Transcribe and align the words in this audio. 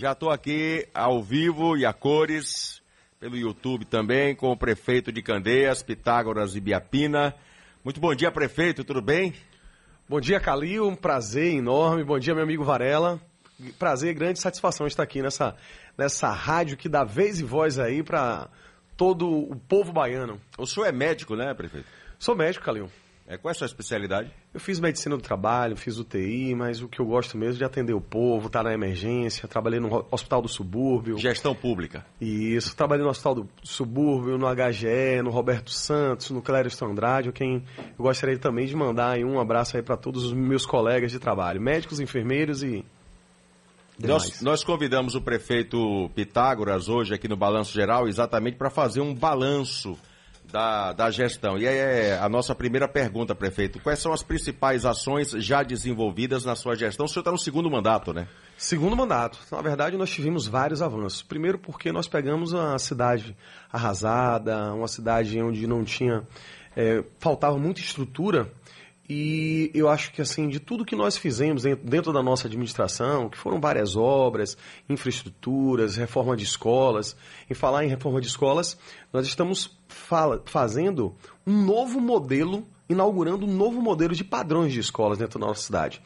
Já 0.00 0.12
estou 0.12 0.30
aqui 0.30 0.88
ao 0.94 1.22
vivo 1.22 1.76
e 1.76 1.84
a 1.84 1.92
cores, 1.92 2.80
pelo 3.18 3.36
YouTube 3.36 3.84
também, 3.84 4.34
com 4.34 4.50
o 4.50 4.56
prefeito 4.56 5.12
de 5.12 5.20
Candeias, 5.20 5.82
Pitágoras 5.82 6.56
e 6.56 6.60
Biapina. 6.60 7.34
Muito 7.84 8.00
bom 8.00 8.14
dia, 8.14 8.32
prefeito, 8.32 8.82
tudo 8.82 9.02
bem? 9.02 9.34
Bom 10.08 10.18
dia, 10.18 10.40
Calil, 10.40 10.88
um 10.88 10.96
prazer 10.96 11.52
enorme. 11.52 12.02
Bom 12.02 12.18
dia, 12.18 12.34
meu 12.34 12.44
amigo 12.44 12.64
Varela. 12.64 13.20
Prazer, 13.78 14.14
grande 14.14 14.40
satisfação 14.40 14.86
estar 14.86 15.02
aqui 15.02 15.20
nessa, 15.20 15.54
nessa 15.98 16.30
rádio 16.30 16.78
que 16.78 16.88
dá 16.88 17.04
vez 17.04 17.38
e 17.38 17.44
voz 17.44 17.78
aí 17.78 18.02
para 18.02 18.48
todo 18.96 19.28
o 19.28 19.54
povo 19.54 19.92
baiano. 19.92 20.40
O 20.56 20.64
senhor 20.64 20.86
é 20.86 20.92
médico, 20.92 21.36
né, 21.36 21.52
prefeito? 21.52 21.86
Sou 22.18 22.34
médico, 22.34 22.64
Calil. 22.64 22.90
É, 23.30 23.38
qual 23.38 23.50
é 23.50 23.52
a 23.52 23.54
sua 23.54 23.66
especialidade? 23.66 24.28
Eu 24.52 24.58
fiz 24.58 24.80
medicina 24.80 25.16
do 25.16 25.22
trabalho, 25.22 25.76
fiz 25.76 25.96
UTI, 25.98 26.52
mas 26.52 26.82
o 26.82 26.88
que 26.88 27.00
eu 27.00 27.06
gosto 27.06 27.38
mesmo 27.38 27.54
é 27.54 27.58
de 27.58 27.64
atender 27.64 27.92
o 27.92 28.00
povo, 28.00 28.48
estar 28.48 28.64
tá 28.64 28.68
na 28.68 28.74
emergência. 28.74 29.46
Trabalhei 29.46 29.78
no 29.78 30.04
Hospital 30.10 30.42
do 30.42 30.48
Subúrbio. 30.48 31.16
Gestão 31.16 31.54
pública. 31.54 32.04
Isso. 32.20 32.74
Trabalhei 32.74 33.04
no 33.04 33.10
Hospital 33.10 33.36
do 33.36 33.48
Subúrbio, 33.62 34.36
no 34.36 34.48
HGE, 34.48 35.22
no 35.22 35.30
Roberto 35.30 35.70
Santos, 35.70 36.30
no 36.30 36.42
Clériston 36.42 36.86
Andrade, 36.86 37.30
quem 37.30 37.64
eu 37.78 38.04
gostaria 38.04 38.36
também 38.36 38.66
de 38.66 38.74
mandar 38.74 39.16
um 39.18 39.38
abraço 39.38 39.76
aí 39.76 39.82
para 39.82 39.96
todos 39.96 40.24
os 40.24 40.32
meus 40.32 40.66
colegas 40.66 41.12
de 41.12 41.20
trabalho, 41.20 41.60
médicos, 41.60 42.00
enfermeiros 42.00 42.64
e 42.64 42.84
nós, 44.02 44.40
nós, 44.40 44.64
convidamos 44.64 45.14
o 45.14 45.20
prefeito 45.20 46.10
Pitágoras 46.14 46.88
hoje 46.88 47.14
aqui 47.14 47.28
no 47.28 47.36
Balanço 47.36 47.72
Geral 47.74 48.08
exatamente 48.08 48.56
para 48.56 48.70
fazer 48.70 49.02
um 49.02 49.14
balanço 49.14 49.96
da, 50.50 50.92
da 50.92 51.10
gestão. 51.10 51.58
E 51.58 51.66
é 51.66 52.18
a 52.20 52.28
nossa 52.28 52.54
primeira 52.54 52.88
pergunta, 52.88 53.34
prefeito. 53.34 53.80
Quais 53.80 53.98
são 53.98 54.12
as 54.12 54.22
principais 54.22 54.84
ações 54.84 55.30
já 55.30 55.62
desenvolvidas 55.62 56.44
na 56.44 56.54
sua 56.54 56.74
gestão? 56.74 57.06
O 57.06 57.08
senhor 57.08 57.20
está 57.20 57.32
no 57.32 57.38
segundo 57.38 57.70
mandato, 57.70 58.12
né? 58.12 58.28
Segundo 58.56 58.94
mandato. 58.94 59.38
Na 59.50 59.62
verdade, 59.62 59.96
nós 59.96 60.10
tivemos 60.10 60.46
vários 60.46 60.82
avanços. 60.82 61.22
Primeiro 61.22 61.58
porque 61.58 61.92
nós 61.92 62.06
pegamos 62.06 62.52
uma 62.52 62.78
cidade 62.78 63.36
arrasada, 63.72 64.72
uma 64.74 64.88
cidade 64.88 65.40
onde 65.40 65.66
não 65.66 65.84
tinha... 65.84 66.22
É, 66.76 67.02
faltava 67.18 67.58
muita 67.58 67.80
estrutura 67.80 68.48
e 69.12 69.72
eu 69.74 69.88
acho 69.88 70.12
que, 70.12 70.22
assim, 70.22 70.48
de 70.48 70.60
tudo 70.60 70.84
que 70.84 70.94
nós 70.94 71.16
fizemos 71.16 71.64
dentro 71.82 72.12
da 72.12 72.22
nossa 72.22 72.46
administração, 72.46 73.28
que 73.28 73.36
foram 73.36 73.60
várias 73.60 73.96
obras, 73.96 74.56
infraestruturas, 74.88 75.96
reforma 75.96 76.36
de 76.36 76.44
escolas, 76.44 77.16
em 77.50 77.54
falar 77.54 77.84
em 77.84 77.88
reforma 77.88 78.20
de 78.20 78.28
escolas, 78.28 78.78
nós 79.12 79.26
estamos 79.26 79.76
fazendo 80.44 81.16
um 81.44 81.64
novo 81.64 82.00
modelo, 82.00 82.64
inaugurando 82.88 83.46
um 83.46 83.52
novo 83.52 83.82
modelo 83.82 84.14
de 84.14 84.22
padrões 84.22 84.72
de 84.72 84.78
escolas 84.78 85.18
dentro 85.18 85.40
da 85.40 85.46
nossa 85.48 85.64
cidade, 85.64 86.00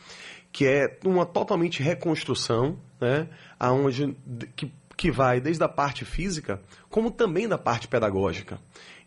que 0.50 0.66
é 0.66 0.98
uma 1.04 1.26
totalmente 1.26 1.82
reconstrução, 1.82 2.78
né, 2.98 3.28
aonde, 3.60 4.16
que, 4.56 4.72
que 4.96 5.10
vai 5.10 5.42
desde 5.42 5.62
a 5.62 5.68
parte 5.68 6.06
física, 6.06 6.58
como 6.88 7.10
também 7.10 7.46
da 7.46 7.58
parte 7.58 7.86
pedagógica. 7.86 8.58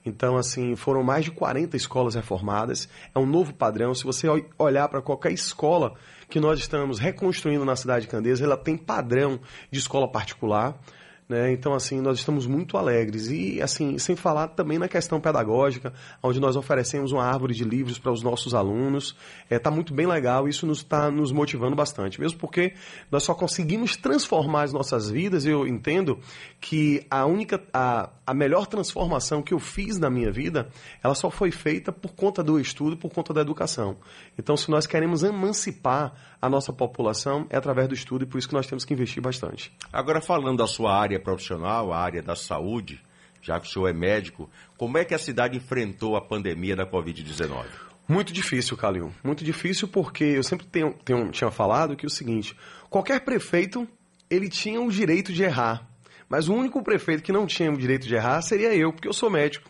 Então, 0.07 0.37
assim, 0.37 0.75
foram 0.75 1.03
mais 1.03 1.25
de 1.25 1.31
40 1.31 1.75
escolas 1.75 2.15
reformadas. 2.15 2.87
É 3.13 3.19
um 3.19 3.25
novo 3.25 3.53
padrão. 3.53 3.93
Se 3.93 4.03
você 4.03 4.27
olhar 4.57 4.87
para 4.87 5.01
qualquer 5.01 5.31
escola 5.31 5.93
que 6.29 6.39
nós 6.39 6.59
estamos 6.59 6.97
reconstruindo 6.97 7.65
na 7.65 7.75
cidade 7.75 8.05
de 8.05 8.11
Candeias, 8.11 8.41
ela 8.41 8.57
tem 8.57 8.77
padrão 8.77 9.39
de 9.69 9.79
escola 9.79 10.07
particular. 10.07 10.79
Né? 11.27 11.51
Então, 11.51 11.73
assim, 11.73 11.99
nós 11.99 12.19
estamos 12.19 12.45
muito 12.45 12.77
alegres. 12.77 13.27
E, 13.27 13.61
assim, 13.61 13.97
sem 13.97 14.15
falar 14.15 14.47
também 14.49 14.77
na 14.77 14.87
questão 14.87 15.19
pedagógica, 15.19 15.93
onde 16.23 16.39
nós 16.39 16.55
oferecemos 16.55 17.11
uma 17.11 17.25
árvore 17.25 17.53
de 17.53 17.65
livros 17.65 17.99
para 17.99 18.11
os 18.11 18.23
nossos 18.23 18.53
alunos. 18.53 19.15
Está 19.43 19.55
é, 19.55 19.59
tá 19.59 19.69
muito 19.69 19.93
bem 19.93 20.07
legal, 20.07 20.47
isso 20.47 20.69
está 20.71 21.11
nos, 21.11 21.19
nos 21.19 21.31
motivando 21.31 21.75
bastante. 21.75 22.19
Mesmo 22.19 22.39
porque 22.39 22.73
nós 23.11 23.23
só 23.23 23.33
conseguimos 23.33 23.97
transformar 23.97 24.63
as 24.63 24.73
nossas 24.73 25.09
vidas, 25.09 25.45
eu 25.45 25.67
entendo 25.67 26.17
que 26.61 27.05
a 27.09 27.25
única, 27.25 27.61
a, 27.73 28.09
a 28.25 28.33
melhor 28.33 28.65
transformação 28.65 29.41
que 29.41 29.53
eu 29.53 29.59
fiz 29.59 29.97
na 29.97 30.09
minha 30.09 30.31
vida, 30.31 30.69
ela 31.03 31.13
só 31.13 31.29
foi 31.29 31.51
feita 31.51 31.91
por 31.91 32.13
conta 32.13 32.41
do 32.41 32.57
estudo, 32.57 32.95
por 32.95 33.11
conta 33.11 33.33
da 33.33 33.41
educação. 33.41 33.97
Então, 34.39 34.55
se 34.55 34.71
nós 34.71 34.87
queremos 34.87 35.23
emancipar 35.23 36.13
a 36.41 36.49
nossa 36.49 36.71
população, 36.71 37.47
é 37.49 37.57
através 37.57 37.87
do 37.87 37.93
estudo 37.93 38.23
e 38.23 38.27
por 38.27 38.37
isso 38.37 38.47
que 38.47 38.53
nós 38.53 38.67
temos 38.67 38.85
que 38.85 38.93
investir 38.93 39.21
bastante. 39.21 39.71
Agora, 39.91 40.21
falando 40.21 40.57
da 40.57 40.67
sua 40.67 40.95
área 40.95 41.16
área 41.17 41.19
profissional, 41.19 41.91
a 41.91 41.99
área 41.99 42.21
da 42.21 42.35
saúde, 42.35 43.01
já 43.41 43.59
que 43.59 43.67
o 43.67 43.69
senhor 43.69 43.87
é 43.87 43.93
médico, 43.93 44.49
como 44.77 44.97
é 44.97 45.03
que 45.03 45.13
a 45.13 45.19
cidade 45.19 45.57
enfrentou 45.57 46.15
a 46.15 46.21
pandemia 46.21 46.75
da 46.75 46.85
Covid-19? 46.85 47.65
Muito 48.07 48.31
difícil, 48.31 48.77
Calil. 48.77 49.11
Muito 49.23 49.43
difícil 49.43 49.87
porque 49.87 50.23
eu 50.23 50.43
sempre 50.43 50.65
tenho, 50.65 50.93
tenho, 51.03 51.29
tinha 51.31 51.51
falado 51.51 51.95
que 51.95 52.05
o 52.05 52.09
seguinte, 52.09 52.55
qualquer 52.89 53.19
prefeito, 53.21 53.87
ele 54.29 54.47
tinha 54.49 54.79
o 54.79 54.89
direito 54.89 55.33
de 55.33 55.43
errar. 55.43 55.85
Mas 56.29 56.47
o 56.47 56.53
único 56.53 56.81
prefeito 56.83 57.23
que 57.23 57.31
não 57.31 57.45
tinha 57.45 57.71
o 57.71 57.77
direito 57.77 58.07
de 58.07 58.15
errar 58.15 58.41
seria 58.41 58.73
eu, 58.73 58.93
porque 58.93 59.07
eu 59.07 59.13
sou 59.13 59.29
médico. 59.29 59.69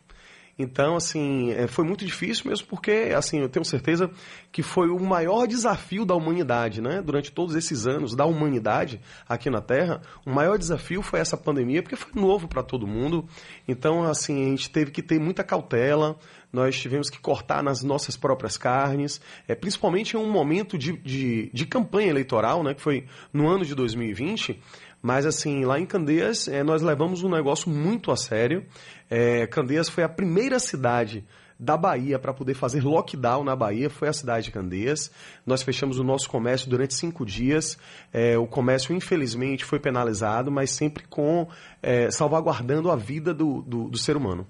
Então, 0.59 0.95
assim, 0.95 1.51
é, 1.51 1.67
foi 1.67 1.85
muito 1.85 2.03
difícil 2.03 2.49
mesmo 2.49 2.65
porque, 2.67 3.13
assim, 3.15 3.39
eu 3.39 3.49
tenho 3.49 3.63
certeza 3.63 4.09
que 4.51 4.63
foi 4.63 4.89
o 4.89 4.99
maior 4.99 5.45
desafio 5.45 6.03
da 6.03 6.15
humanidade, 6.15 6.81
né? 6.81 7.01
Durante 7.01 7.31
todos 7.31 7.55
esses 7.55 7.85
anos 7.85 8.15
da 8.15 8.25
humanidade 8.25 8.99
aqui 9.29 9.49
na 9.49 9.61
Terra, 9.61 10.01
o 10.25 10.31
maior 10.31 10.57
desafio 10.57 11.03
foi 11.03 11.19
essa 11.19 11.37
pandemia, 11.37 11.83
porque 11.83 11.95
foi 11.95 12.19
novo 12.19 12.47
para 12.47 12.63
todo 12.63 12.87
mundo. 12.87 13.27
Então, 13.67 14.03
assim, 14.03 14.47
a 14.47 14.49
gente 14.49 14.69
teve 14.71 14.89
que 14.89 15.03
ter 15.03 15.19
muita 15.19 15.43
cautela, 15.43 16.17
nós 16.51 16.79
tivemos 16.79 17.09
que 17.09 17.19
cortar 17.19 17.61
nas 17.61 17.83
nossas 17.83 18.17
próprias 18.17 18.57
carnes, 18.57 19.21
é, 19.47 19.53
principalmente 19.53 20.15
em 20.15 20.19
um 20.19 20.31
momento 20.31 20.77
de, 20.77 20.93
de, 20.97 21.51
de 21.53 21.65
campanha 21.65 22.09
eleitoral, 22.09 22.63
né? 22.63 22.73
Que 22.73 22.81
foi 22.81 23.05
no 23.31 23.47
ano 23.47 23.63
de 23.63 23.75
2020. 23.75 24.59
Mas 25.01 25.25
assim, 25.25 25.63
lá 25.63 25.79
em 25.79 25.85
Candeias, 25.85 26.47
é, 26.47 26.63
nós 26.63 26.81
levamos 26.81 27.23
um 27.23 27.29
negócio 27.29 27.69
muito 27.69 28.11
a 28.11 28.17
sério. 28.17 28.65
É, 29.09 29.47
Candeias 29.47 29.89
foi 29.89 30.03
a 30.03 30.09
primeira 30.09 30.59
cidade 30.59 31.23
da 31.59 31.75
Bahia 31.75 32.19
para 32.19 32.33
poder 32.33 32.53
fazer 32.53 32.83
lockdown 32.83 33.43
na 33.43 33.55
Bahia 33.55 33.89
foi 33.89 34.07
a 34.07 34.13
cidade 34.13 34.45
de 34.45 34.51
Candeias. 34.51 35.11
Nós 35.45 35.63
fechamos 35.63 35.97
o 35.97 36.03
nosso 36.03 36.29
comércio 36.29 36.69
durante 36.69 36.93
cinco 36.93 37.25
dias. 37.25 37.77
É, 38.13 38.37
o 38.37 38.45
comércio, 38.45 38.95
infelizmente, 38.95 39.65
foi 39.65 39.79
penalizado, 39.79 40.51
mas 40.51 40.71
sempre 40.71 41.03
com 41.07 41.47
é, 41.81 42.11
salvaguardando 42.11 42.91
a 42.91 42.95
vida 42.95 43.33
do, 43.33 43.61
do, 43.61 43.89
do, 43.89 43.97
ser 43.97 44.15
humano. 44.15 44.45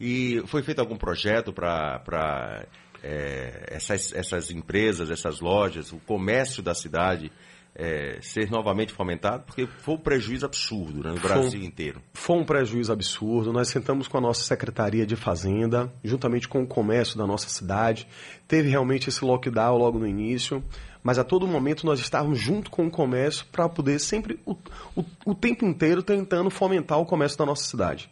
E 0.00 0.42
foi 0.46 0.62
feito 0.62 0.80
algum 0.80 0.96
projeto 0.96 1.52
para 1.52 2.66
é, 3.02 3.66
essas, 3.68 4.12
essas 4.14 4.50
empresas, 4.50 5.10
essas 5.10 5.40
lojas, 5.40 5.92
o 5.92 5.98
comércio 5.98 6.62
da 6.62 6.74
cidade 6.74 7.30
é, 7.78 8.18
ser 8.20 8.50
novamente 8.50 8.92
fomentado? 8.92 9.44
Porque 9.44 9.66
foi 9.66 9.94
um 9.94 9.98
prejuízo 9.98 10.44
absurdo 10.44 11.00
né, 11.04 11.10
no 11.10 11.20
Brasil 11.20 11.60
foi, 11.60 11.64
inteiro. 11.64 12.02
Foi 12.12 12.36
um 12.36 12.44
prejuízo 12.44 12.92
absurdo. 12.92 13.52
Nós 13.52 13.68
sentamos 13.68 14.08
com 14.08 14.18
a 14.18 14.20
nossa 14.20 14.42
Secretaria 14.42 15.06
de 15.06 15.14
Fazenda, 15.14 15.92
juntamente 16.02 16.48
com 16.48 16.60
o 16.60 16.66
comércio 16.66 17.16
da 17.16 17.24
nossa 17.24 17.48
cidade. 17.48 18.08
Teve 18.48 18.68
realmente 18.68 19.08
esse 19.08 19.24
lockdown 19.24 19.78
logo 19.78 19.96
no 19.96 20.08
início, 20.08 20.62
mas 21.04 21.20
a 21.20 21.24
todo 21.24 21.46
momento 21.46 21.86
nós 21.86 22.00
estávamos 22.00 22.40
junto 22.40 22.68
com 22.68 22.84
o 22.84 22.90
comércio 22.90 23.46
para 23.52 23.68
poder 23.68 24.00
sempre, 24.00 24.40
o, 24.44 24.56
o, 24.96 25.04
o 25.24 25.34
tempo 25.34 25.64
inteiro, 25.64 26.02
tentando 26.02 26.50
fomentar 26.50 26.98
o 26.98 27.06
comércio 27.06 27.38
da 27.38 27.46
nossa 27.46 27.62
cidade. 27.62 28.10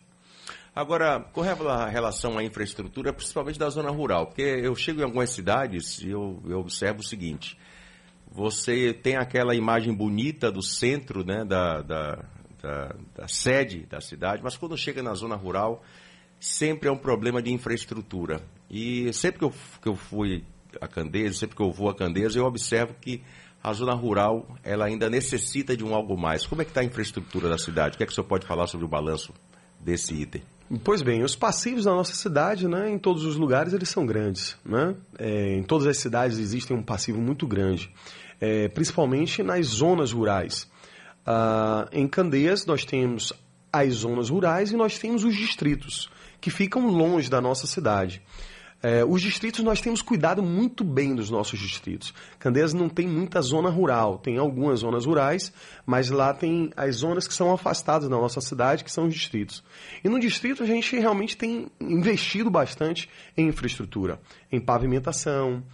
Agora, 0.73 1.21
com 1.33 1.41
relação 1.41 2.39
à 2.39 2.45
infraestrutura, 2.45 3.13
principalmente 3.13 3.59
da 3.59 3.69
zona 3.71 3.91
rural, 3.91 4.27
porque 4.27 4.43
eu 4.43 4.77
chego 4.77 5.01
em 5.01 5.05
algumas 5.05 5.31
cidades 5.31 6.03
e 6.03 6.11
eu, 6.11 6.41
eu 6.47 6.61
observo 6.61 7.01
o 7.01 7.03
seguinte: 7.03 7.59
você 8.37 8.93
tem 8.93 9.17
aquela 9.17 9.55
imagem 9.55 9.95
bonita 9.95 10.53
do 10.53 10.61
centro, 10.61 11.25
né, 11.25 11.43
da, 11.43 11.81
da, 11.81 12.25
da, 12.63 12.95
da 13.17 13.29
sede 13.29 13.87
da 13.87 13.99
cidade, 13.99 14.43
mas 14.45 14.59
quando 14.59 14.77
chega 14.77 15.03
na 15.03 15.15
zona 15.15 15.35
rural, 15.35 15.83
sempre 16.39 16.87
é 16.91 16.93
um 16.93 16.99
problema 16.99 17.41
de 17.41 17.51
infraestrutura. 17.51 18.43
E 18.71 19.11
sempre 19.15 19.39
que 19.39 19.45
eu, 19.47 19.55
que 19.81 19.89
eu 19.89 19.97
fui 19.97 20.45
a 20.79 20.87
Candeias, 20.87 21.39
sempre 21.39 21.57
que 21.57 21.63
eu 21.63 21.73
vou 21.73 21.89
a 21.89 21.95
Candeias, 21.95 22.37
eu 22.37 22.45
observo 22.45 22.95
que 23.01 23.23
a 23.65 23.73
zona 23.73 23.95
rural 23.95 24.47
ela 24.63 24.85
ainda 24.85 25.09
necessita 25.09 25.75
de 25.75 25.83
um 25.83 25.95
algo 25.95 26.15
mais. 26.15 26.45
Como 26.47 26.61
é 26.61 26.65
que 26.67 26.73
está 26.73 26.83
a 26.83 26.85
infraestrutura 26.85 27.49
da 27.49 27.57
cidade? 27.57 27.95
O 27.95 27.97
que 27.97 28.03
é 28.03 28.07
que 28.07 28.13
o 28.13 28.15
senhor 28.15 28.27
pode 28.27 28.47
falar 28.47 28.67
sobre 28.67 28.85
o 28.85 28.89
balanço 28.89 29.33
desse 29.81 30.13
item? 30.13 30.43
Pois 30.85 31.01
bem, 31.01 31.23
os 31.23 31.35
passivos 31.35 31.85
da 31.85 31.93
nossa 31.93 32.15
cidade, 32.15 32.69
né, 32.69 32.91
em 32.91 32.99
todos 32.99 33.25
os 33.25 33.37
lugares, 33.37 33.73
eles 33.73 33.89
são 33.89 34.05
grandes. 34.05 34.59
Né? 34.63 34.95
É, 35.19 35.57
em 35.57 35.63
todas 35.63 35.87
as 35.87 35.97
cidades 35.97 36.39
existe 36.39 36.71
um 36.75 36.83
passivo 36.83 37.19
muito 37.19 37.47
grande 37.47 37.91
é, 38.41 38.69
principalmente 38.69 39.43
nas 39.43 39.67
zonas 39.67 40.13
rurais. 40.13 40.71
Ah, 41.25 41.89
em 41.93 42.07
Candeias, 42.07 42.67
nós 42.67 42.85
temos 42.85 43.33
as 43.73 43.95
zonas 43.95 44.31
rurais 44.31 44.71
e 44.71 44.77
nós 44.77 44.99
temos 44.99 45.25
os 45.25 45.35
distritos, 45.35 46.09
que 46.41 46.51
ficam 46.51 46.87
longe 46.87 47.29
da 47.29 47.41
nossa 47.41 47.67
cidade. 47.67 48.23
É, 48.83 49.05
os 49.05 49.23
distritos, 49.23 49.65
nós 49.65 49.81
temos 49.81 50.03
cuidado 50.03 50.43
muito 50.43 50.85
bem 50.85 51.15
dos 51.15 51.31
nossos 51.31 51.59
distritos. 51.59 52.15
Candeias 52.39 52.73
não 52.73 52.89
tem 52.89 53.09
muita 53.09 53.41
zona 53.41 53.71
rural, 53.71 54.19
tem 54.19 54.37
algumas 54.37 54.81
zonas 54.81 55.07
rurais, 55.07 55.53
mas 55.85 56.11
lá 56.11 56.33
tem 56.33 56.71
as 56.77 56.97
zonas 56.97 57.27
que 57.27 57.35
são 57.35 57.53
afastadas 57.53 58.09
da 58.09 58.17
nossa 58.17 58.41
cidade, 58.41 58.85
que 58.85 58.93
são 58.93 59.07
os 59.07 59.15
distritos. 59.15 59.65
E 60.05 60.09
no 60.09 60.21
distrito 60.21 60.63
a 60.63 60.67
gente 60.67 60.97
realmente 60.99 61.37
tem 61.37 61.69
investido 61.81 62.51
bastante 62.51 63.09
em 63.37 63.49
infraestrutura, 63.49 64.21
em 64.53 64.61
pavimentação, 64.61 65.65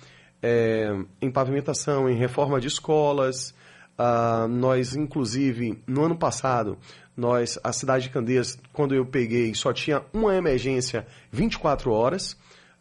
é, 0.42 0.90
em 1.20 1.30
pavimentação, 1.30 2.08
em 2.08 2.16
reforma 2.16 2.60
de 2.60 2.68
escolas, 2.68 3.54
Uh, 3.92 4.48
nós, 4.48 4.96
inclusive, 4.96 5.82
no 5.86 6.04
ano 6.04 6.16
passado, 6.16 6.78
nós, 7.16 7.58
a 7.62 7.72
cidade 7.72 8.04
de 8.04 8.10
Candeias, 8.10 8.58
quando 8.72 8.94
eu 8.94 9.04
peguei, 9.04 9.54
só 9.54 9.72
tinha 9.72 10.02
uma 10.12 10.34
emergência 10.34 11.06
24 11.30 11.92
horas. 11.92 12.32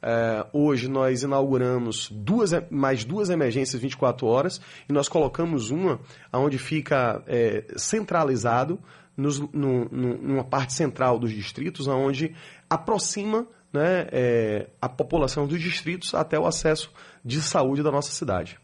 Uh, 0.01 0.47
hoje 0.51 0.87
nós 0.87 1.21
inauguramos 1.21 2.09
duas, 2.09 2.51
mais 2.71 3.05
duas 3.05 3.29
emergências 3.29 3.79
24 3.79 4.25
horas 4.25 4.59
e 4.89 4.93
nós 4.93 5.07
colocamos 5.07 5.69
uma 5.69 5.99
onde 6.33 6.57
fica 6.57 7.21
é, 7.27 7.65
centralizado 7.75 8.79
nos, 9.15 9.39
no, 9.39 9.85
no, 9.91 10.17
numa 10.17 10.43
parte 10.43 10.73
central 10.73 11.19
dos 11.19 11.31
distritos, 11.31 11.87
onde 11.87 12.33
aproxima 12.67 13.45
né, 13.71 14.07
é, 14.11 14.69
a 14.81 14.89
população 14.89 15.45
dos 15.45 15.61
distritos 15.61 16.15
até 16.15 16.39
o 16.39 16.47
acesso 16.47 16.91
de 17.23 17.41
saúde 17.41 17.83
da 17.83 17.91
nossa 17.91 18.12
cidade. 18.12 18.57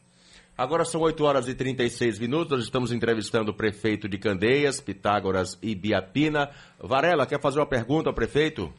Agora 0.57 0.83
são 0.83 1.01
8 1.01 1.24
horas 1.24 1.48
e 1.48 1.54
36 1.54 2.18
minutos, 2.18 2.51
nós 2.51 2.63
estamos 2.63 2.92
entrevistando 2.92 3.51
o 3.51 3.54
prefeito 3.54 4.09
de 4.09 4.18
Candeias, 4.18 4.81
Pitágoras 4.81 5.57
e 5.62 5.75
Biapina. 5.75 6.50
Varela, 6.80 7.27
quer 7.27 7.39
fazer 7.39 7.59
uma 7.59 7.65
pergunta 7.68 8.09
ao 8.09 8.15
prefeito? 8.15 8.74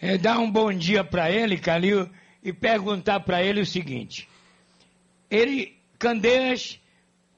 É 0.00 0.16
dar 0.16 0.38
um 0.38 0.50
bom 0.50 0.72
dia 0.72 1.04
para 1.04 1.30
ele, 1.30 1.58
Calil, 1.58 2.08
e 2.42 2.54
perguntar 2.54 3.20
para 3.20 3.42
ele 3.42 3.60
o 3.60 3.66
seguinte. 3.66 4.26
Ele, 5.30 5.76
Candeias 5.98 6.80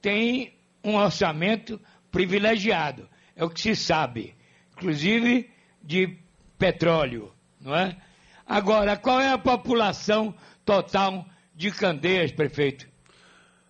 tem 0.01 0.53
um 0.81 0.95
orçamento 0.95 1.77
privilegiado, 2.09 3.09
é 3.35 3.43
o 3.43 3.49
que 3.49 3.59
se 3.59 3.75
sabe, 3.75 4.33
inclusive 4.77 5.49
de 5.83 6.17
petróleo, 6.57 7.33
não 7.59 7.75
é? 7.75 7.97
Agora, 8.45 8.95
qual 8.95 9.19
é 9.19 9.31
a 9.31 9.37
população 9.37 10.33
total 10.63 11.25
de 11.57 11.71
Candeias, 11.71 12.31
prefeito? 12.31 12.87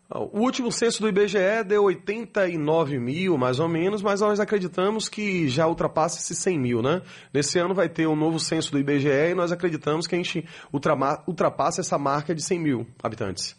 O 0.10 0.39
último 0.39 0.72
censo 0.72 1.01
do 1.01 1.10
IBGE 1.10 1.63
deu 1.66 1.84
89 1.84 2.98
mil, 3.00 3.38
mais 3.38 3.60
ou 3.60 3.68
menos, 3.68 4.01
mas 4.01 4.22
nós 4.22 4.39
acreditamos 4.39 5.10
que 5.10 5.50
já 5.50 5.68
ultrapassa 5.68 6.19
esses 6.19 6.38
100 6.38 6.60
mil, 6.60 6.81
né? 6.81 7.01
Nesse 7.34 7.60
ano 7.60 7.74
vai 7.74 7.89
ter 7.89 8.07
um 8.07 8.16
novo 8.16 8.39
censo 8.39 8.72
do 8.72 8.80
IBGE 8.80 9.31
e 9.31 9.36
nós 9.36 9.51
acreditamos 9.51 10.06
que 10.06 10.16
a 10.16 10.18
gente 10.18 10.45
ultrapassa 10.72 11.81
essa 11.81 11.98
marca 11.98 12.36
de 12.36 12.42
100 12.42 12.60
mil 12.60 12.88
habitantes. 13.04 13.56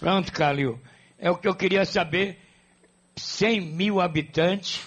Pronto, 0.00 0.32
Calil. 0.32 0.78
É 1.18 1.30
o 1.30 1.36
que 1.36 1.48
eu 1.48 1.54
queria 1.54 1.84
saber. 1.84 2.38
100 3.16 3.60
mil 3.60 4.00
habitantes. 4.00 4.82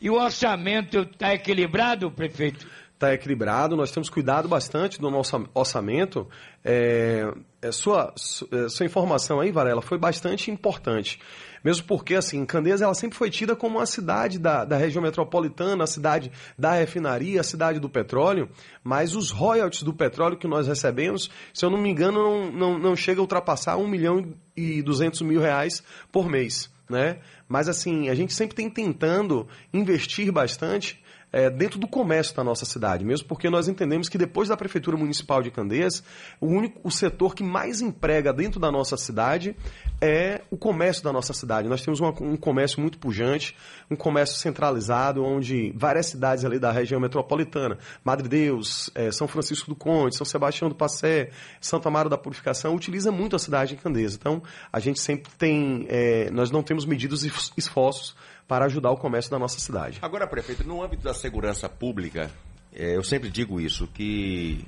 E 0.00 0.10
o 0.10 0.14
orçamento 0.14 1.00
está 1.00 1.34
equilibrado, 1.34 2.10
prefeito? 2.10 2.66
Está 2.96 3.12
equilibrado, 3.12 3.76
nós 3.76 3.92
temos 3.92 4.08
cuidado 4.08 4.48
bastante 4.48 4.98
do 4.98 5.10
nosso 5.10 5.48
orçamento. 5.54 6.26
É, 6.64 7.30
é 7.60 7.70
sua, 7.70 8.12
é, 8.50 8.68
sua 8.68 8.86
informação 8.86 9.38
aí, 9.38 9.52
Varela, 9.52 9.82
foi 9.82 9.98
bastante 9.98 10.50
importante. 10.50 11.20
Mesmo 11.62 11.84
porque, 11.86 12.14
assim, 12.14 12.44
Candeias 12.46 12.80
ela 12.80 12.94
sempre 12.94 13.18
foi 13.18 13.28
tida 13.28 13.54
como 13.54 13.80
a 13.80 13.86
cidade 13.86 14.38
da, 14.38 14.64
da 14.64 14.76
região 14.76 15.02
metropolitana, 15.02 15.84
a 15.84 15.86
cidade 15.86 16.32
da 16.58 16.72
refinaria, 16.72 17.40
a 17.40 17.44
cidade 17.44 17.78
do 17.78 17.88
petróleo, 17.88 18.48
mas 18.82 19.14
os 19.14 19.30
royalties 19.30 19.82
do 19.82 19.92
petróleo 19.92 20.38
que 20.38 20.48
nós 20.48 20.66
recebemos, 20.66 21.30
se 21.52 21.64
eu 21.64 21.70
não 21.70 21.78
me 21.78 21.90
engano, 21.90 22.18
não, 22.18 22.52
não, 22.52 22.78
não 22.78 22.96
chega 22.96 23.20
a 23.20 23.22
ultrapassar 23.22 23.76
1 23.76 23.86
milhão 23.86 24.34
e 24.56 24.80
200 24.80 25.20
mil 25.22 25.40
reais 25.40 25.82
por 26.10 26.28
mês. 26.28 26.70
Né? 26.88 27.18
Mas 27.48 27.68
assim, 27.68 28.08
a 28.08 28.14
gente 28.14 28.32
sempre 28.32 28.54
tem 28.54 28.70
tentando 28.70 29.46
investir 29.72 30.30
bastante 30.30 31.04
é, 31.32 31.50
dentro 31.50 31.78
do 31.78 31.86
comércio 31.86 32.34
da 32.34 32.44
nossa 32.44 32.64
cidade, 32.64 33.04
mesmo 33.04 33.26
porque 33.26 33.50
nós 33.50 33.68
entendemos 33.68 34.08
que 34.08 34.16
depois 34.16 34.48
da 34.48 34.56
Prefeitura 34.56 34.96
Municipal 34.96 35.42
de 35.42 35.50
Candeias, 35.50 36.02
o 36.40 36.46
único 36.46 36.80
o 36.82 36.90
setor 36.90 37.34
que 37.34 37.42
mais 37.42 37.80
emprega 37.80 38.32
dentro 38.32 38.60
da 38.60 38.70
nossa 38.70 38.96
cidade 38.96 39.56
é 40.00 40.42
o 40.50 40.56
comércio 40.56 41.02
da 41.02 41.12
nossa 41.12 41.32
cidade. 41.32 41.68
Nós 41.68 41.82
temos 41.82 42.00
uma, 42.00 42.10
um 42.22 42.36
comércio 42.36 42.80
muito 42.80 42.98
pujante, 42.98 43.56
um 43.90 43.96
comércio 43.96 44.36
centralizado, 44.36 45.24
onde 45.24 45.72
várias 45.76 46.06
cidades 46.06 46.44
ali 46.44 46.58
da 46.58 46.70
região 46.70 47.00
metropolitana, 47.00 47.78
Madre 48.04 48.28
Deus, 48.28 48.90
é, 48.94 49.10
São 49.10 49.26
Francisco 49.26 49.68
do 49.68 49.76
Conde, 49.76 50.16
São 50.16 50.24
Sebastião 50.24 50.68
do 50.68 50.74
Passé, 50.74 51.30
Santa 51.60 51.88
Amaro 51.88 52.08
da 52.08 52.18
Purificação, 52.18 52.74
utiliza 52.74 53.10
muito 53.10 53.36
a 53.36 53.38
cidade 53.38 53.74
de 53.74 53.82
Candeias. 53.82 54.14
Então, 54.14 54.42
a 54.72 54.78
gente 54.78 55.00
sempre 55.00 55.30
tem, 55.36 55.86
é, 55.88 56.30
nós 56.30 56.50
não 56.50 56.62
temos 56.62 56.84
medidos 56.84 57.24
e 57.24 57.32
esforços 57.56 58.14
para 58.46 58.66
ajudar 58.66 58.90
o 58.90 58.96
comércio 58.96 59.30
da 59.30 59.38
nossa 59.38 59.58
cidade. 59.58 59.98
Agora, 60.02 60.26
prefeito, 60.26 60.66
no 60.66 60.82
âmbito 60.82 61.02
da 61.02 61.14
segurança 61.14 61.68
pública, 61.68 62.30
é, 62.72 62.96
eu 62.96 63.02
sempre 63.02 63.28
digo 63.28 63.60
isso, 63.60 63.86
que 63.88 64.64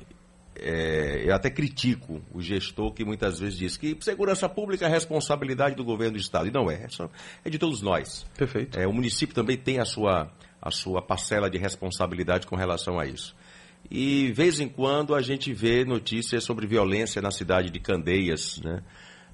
é, 0.56 1.22
eu 1.24 1.34
até 1.34 1.50
critico 1.50 2.20
o 2.32 2.40
gestor 2.40 2.92
que 2.92 3.04
muitas 3.04 3.38
vezes 3.38 3.58
diz 3.58 3.76
que 3.76 3.96
segurança 4.00 4.48
pública 4.48 4.86
é 4.86 4.88
responsabilidade 4.88 5.76
do 5.76 5.84
governo 5.84 6.14
do 6.14 6.18
Estado. 6.18 6.48
E 6.48 6.50
não 6.50 6.70
é, 6.70 6.86
é 7.44 7.50
de 7.50 7.58
todos 7.58 7.80
nós. 7.80 8.26
Perfeito. 8.36 8.78
É, 8.78 8.86
o 8.86 8.92
município 8.92 9.34
também 9.34 9.56
tem 9.56 9.78
a 9.78 9.84
sua, 9.84 10.30
a 10.60 10.70
sua 10.70 11.00
parcela 11.00 11.48
de 11.48 11.58
responsabilidade 11.58 12.46
com 12.46 12.56
relação 12.56 12.98
a 12.98 13.06
isso. 13.06 13.36
E, 13.90 14.32
vez 14.32 14.60
em 14.60 14.68
quando, 14.68 15.14
a 15.14 15.22
gente 15.22 15.52
vê 15.52 15.84
notícias 15.84 16.44
sobre 16.44 16.66
violência 16.66 17.22
na 17.22 17.30
cidade 17.30 17.70
de 17.70 17.78
Candeias, 17.78 18.60
né? 18.62 18.82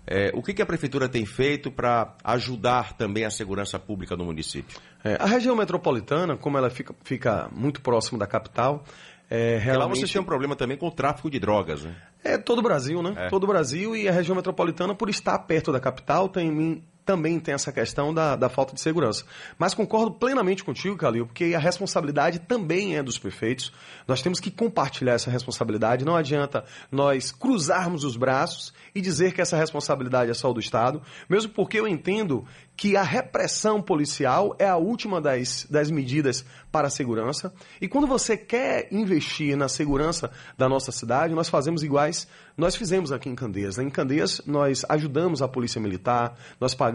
É, 0.07 0.31
o 0.35 0.43
que, 0.43 0.53
que, 0.53 0.61
a 0.61 0.67
prefeitura 0.67 1.09
tem 1.09 1.25
feito 1.25 1.71
para 1.71 2.15
ajudar 2.23 2.93
também 2.93 3.25
a 3.25 3.31
segurança 3.31 3.79
pública 3.79 4.17
no 4.17 4.25
município? 4.25 4.79
É, 5.03 5.17
a 5.19 5.27
região 5.27 5.57
metropolitana, 5.57 6.37
como 6.37 6.59
ela 6.59 6.69
fica, 6.69 6.95
fica 7.03 7.49
muito 7.53 7.81
próximo 7.81 8.19
da 8.19 8.27
capital, 8.27 8.85
é, 9.31 9.57
realmente... 9.57 10.01
lá 10.01 10.07
você 10.07 10.13
tem 10.13 10.21
um 10.21 10.25
problema 10.25 10.55
também 10.55 10.77
com 10.77 10.87
o 10.87 10.91
tráfico 10.91 11.31
de 11.31 11.39
drogas, 11.39 11.83
né? 11.83 11.97
É 12.23 12.37
todo 12.37 12.59
o 12.59 12.63
Brasil, 12.63 13.03
né? 13.03 13.15
É. 13.17 13.29
Todo 13.29 13.45
o 13.45 13.47
Brasil 13.47 13.97
e 13.97 14.09
a 14.09 14.13
região 14.13 14.37
metropolitana, 14.37 14.95
por 14.95 15.09
estar 15.09 15.39
perto 15.41 15.73
da 15.73 15.81
capital, 15.81 16.29
tem, 16.29 16.83
também 17.05 17.39
tem 17.39 17.55
essa 17.55 17.73
questão 17.73 18.13
da, 18.13 18.35
da 18.37 18.49
falta 18.49 18.75
de 18.75 18.81
segurança. 18.81 19.25
Mas 19.59 19.75
concordo 19.75 20.11
plenamente 20.13 20.65
contigo, 20.65 20.97
Calil, 20.97 21.27
porque 21.27 21.55
a 21.55 21.59
responsabilidade 21.59 22.39
também 22.41 22.97
é 22.97 23.03
dos 23.03 23.19
prefeitos. 23.19 23.73
Nós 24.09 24.23
temos 24.23 24.41
que 24.41 24.51
compartilhar 24.51 25.15
essa 25.15 25.31
responsabilidade. 25.31 26.05
Não 26.05 26.17
adianta 26.17 26.65
nós 26.91 27.31
cruzarmos 27.31 28.05
os 28.05 28.17
braços 28.17 28.73
e 28.95 29.01
dizer 29.01 29.33
que 29.33 29.41
essa 29.41 29.57
responsabilidade 29.57 30.31
é 30.31 30.35
só 30.35 30.53
do 30.53 30.61
Estado, 30.61 31.03
mesmo 31.29 31.53
porque 31.53 31.79
eu 31.79 31.87
entendo 31.87 32.45
que 32.77 32.97
a 32.97 33.03
repressão 33.03 33.81
policial 33.81 34.57
é 34.59 34.67
a 34.67 34.77
última 34.77 35.21
das, 35.21 35.67
das 35.71 35.91
medidas 35.91 36.45
para 36.73 36.89
a 36.89 36.91
segurança. 36.91 37.53
E 37.81 37.87
quando 37.87 38.07
você 38.07 38.37
quer 38.37 38.89
investir 38.91 39.57
na 39.57 39.69
segurança 39.69 40.31
da 40.59 40.69
nossa 40.69 40.91
cidade, 40.91 41.35
nós 41.35 41.49
fazemos 41.49 41.83
iguais 41.83 42.27
nós 42.57 42.77
fizemos 42.77 43.11
aqui 43.11 43.29
em 43.29 43.35
Candeias. 43.35 43.79
Em 43.79 43.91
Candeias, 43.91 44.41
nós 44.47 44.85
ajudamos 44.89 45.43
a 45.43 45.49
Polícia 45.49 45.81
Militar, 45.81 46.37
nós 46.61 46.73
pagamos, 46.73 46.94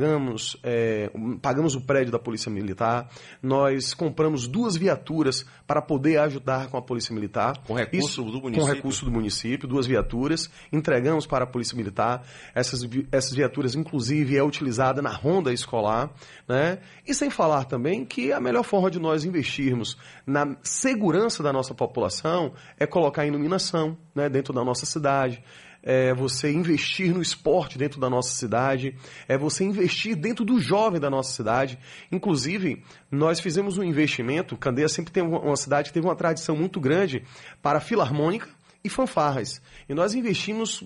é, 0.63 1.11
pagamos 1.41 1.75
o 1.75 1.81
prédio 1.81 2.11
da 2.11 2.19
Polícia 2.19 2.51
Militar, 2.51 3.09
nós 3.41 3.93
compramos 3.93 4.47
duas 4.47 4.75
viaturas 4.75 5.45
para 5.67 5.81
poder 5.81 6.17
ajudar 6.19 6.67
com 6.69 6.77
a 6.77 6.81
Polícia 6.81 7.13
Militar. 7.13 7.57
Com 7.65 7.73
recurso 7.73 8.07
Isso, 8.07 8.23
do 8.23 8.41
município? 8.41 8.59
Com 8.59 8.73
recurso 8.73 9.05
do 9.05 9.11
município, 9.11 9.67
duas 9.67 9.85
viaturas, 9.85 10.49
entregamos 10.71 11.25
para 11.25 11.43
a 11.43 11.47
Polícia 11.47 11.75
Militar. 11.75 12.23
Essas, 12.55 12.81
essas 13.11 13.33
viaturas, 13.33 13.75
inclusive, 13.75 14.37
é 14.37 14.43
utilizada 14.43 15.01
na 15.01 15.11
ronda 15.11 15.53
escolar. 15.53 16.11
Né? 16.47 16.79
E 17.07 17.13
sem 17.13 17.29
falar 17.29 17.65
também 17.65 18.05
que 18.05 18.31
a 18.31 18.39
melhor 18.39 18.63
forma 18.63 18.89
de 18.89 18.99
nós 18.99 19.25
investirmos 19.25 19.97
na 20.25 20.55
segurança 20.63 21.43
da 21.43 21.53
nossa 21.53 21.73
população 21.73 22.53
é 22.77 22.85
colocar 22.85 23.25
iluminação 23.25 23.97
né, 24.13 24.29
dentro 24.29 24.53
da 24.53 24.63
nossa 24.63 24.85
cidade, 24.85 25.43
é 25.83 26.13
você 26.13 26.51
investir 26.51 27.13
no 27.13 27.21
esporte 27.21 27.77
dentro 27.77 27.99
da 27.99 28.09
nossa 28.09 28.31
cidade, 28.31 28.95
é 29.27 29.37
você 29.37 29.63
investir 29.63 30.15
dentro 30.15 30.43
do 30.43 30.59
jovem 30.59 30.99
da 30.99 31.09
nossa 31.09 31.31
cidade. 31.31 31.79
Inclusive, 32.11 32.83
nós 33.11 33.39
fizemos 33.39 33.77
um 33.77 33.83
investimento, 33.83 34.57
Candeia 34.57 34.89
sempre 34.89 35.11
tem 35.11 35.23
uma 35.23 35.55
cidade 35.55 35.89
que 35.89 35.93
teve 35.93 36.07
uma 36.07 36.15
tradição 36.15 36.55
muito 36.55 36.79
grande 36.79 37.23
para 37.61 37.79
filarmônica 37.79 38.49
e 38.83 38.89
fanfarras. 38.89 39.61
E 39.87 39.93
nós 39.93 40.13
investimos 40.13 40.83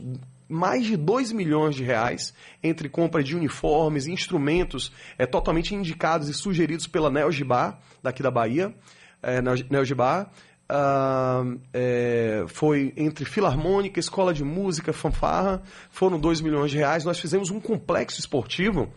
mais 0.48 0.86
de 0.86 0.96
2 0.96 1.32
milhões 1.32 1.76
de 1.76 1.84
reais 1.84 2.34
entre 2.62 2.90
compra 2.90 3.24
de 3.24 3.36
uniformes, 3.36 4.08
instrumentos 4.08 4.92
é, 5.18 5.26
totalmente 5.26 5.74
indicados 5.74 6.30
e 6.30 6.34
sugeridos 6.34 6.88
pela 6.88 7.10
Neogibá, 7.10 7.80
daqui 8.02 8.22
da 8.22 8.30
Bahia, 8.30 8.74
é, 9.22 9.42
Neogibá, 9.42 10.30
Uh, 10.70 11.60
é, 11.74 12.46
foi 12.48 12.94
entre 12.96 13.26
Filarmônica, 13.26 14.00
Escola 14.00 14.34
de 14.34 14.44
Música, 14.44 14.94
Fanfarra, 14.94 15.62
foram 15.90 16.20
2 16.20 16.42
milhões 16.42 16.72
de 16.72 16.78
reais. 16.78 17.04
Nós 17.04 17.20
fizemos 17.20 17.52
um 17.52 17.60
complexo 17.60 18.20
esportivo, 18.20 18.92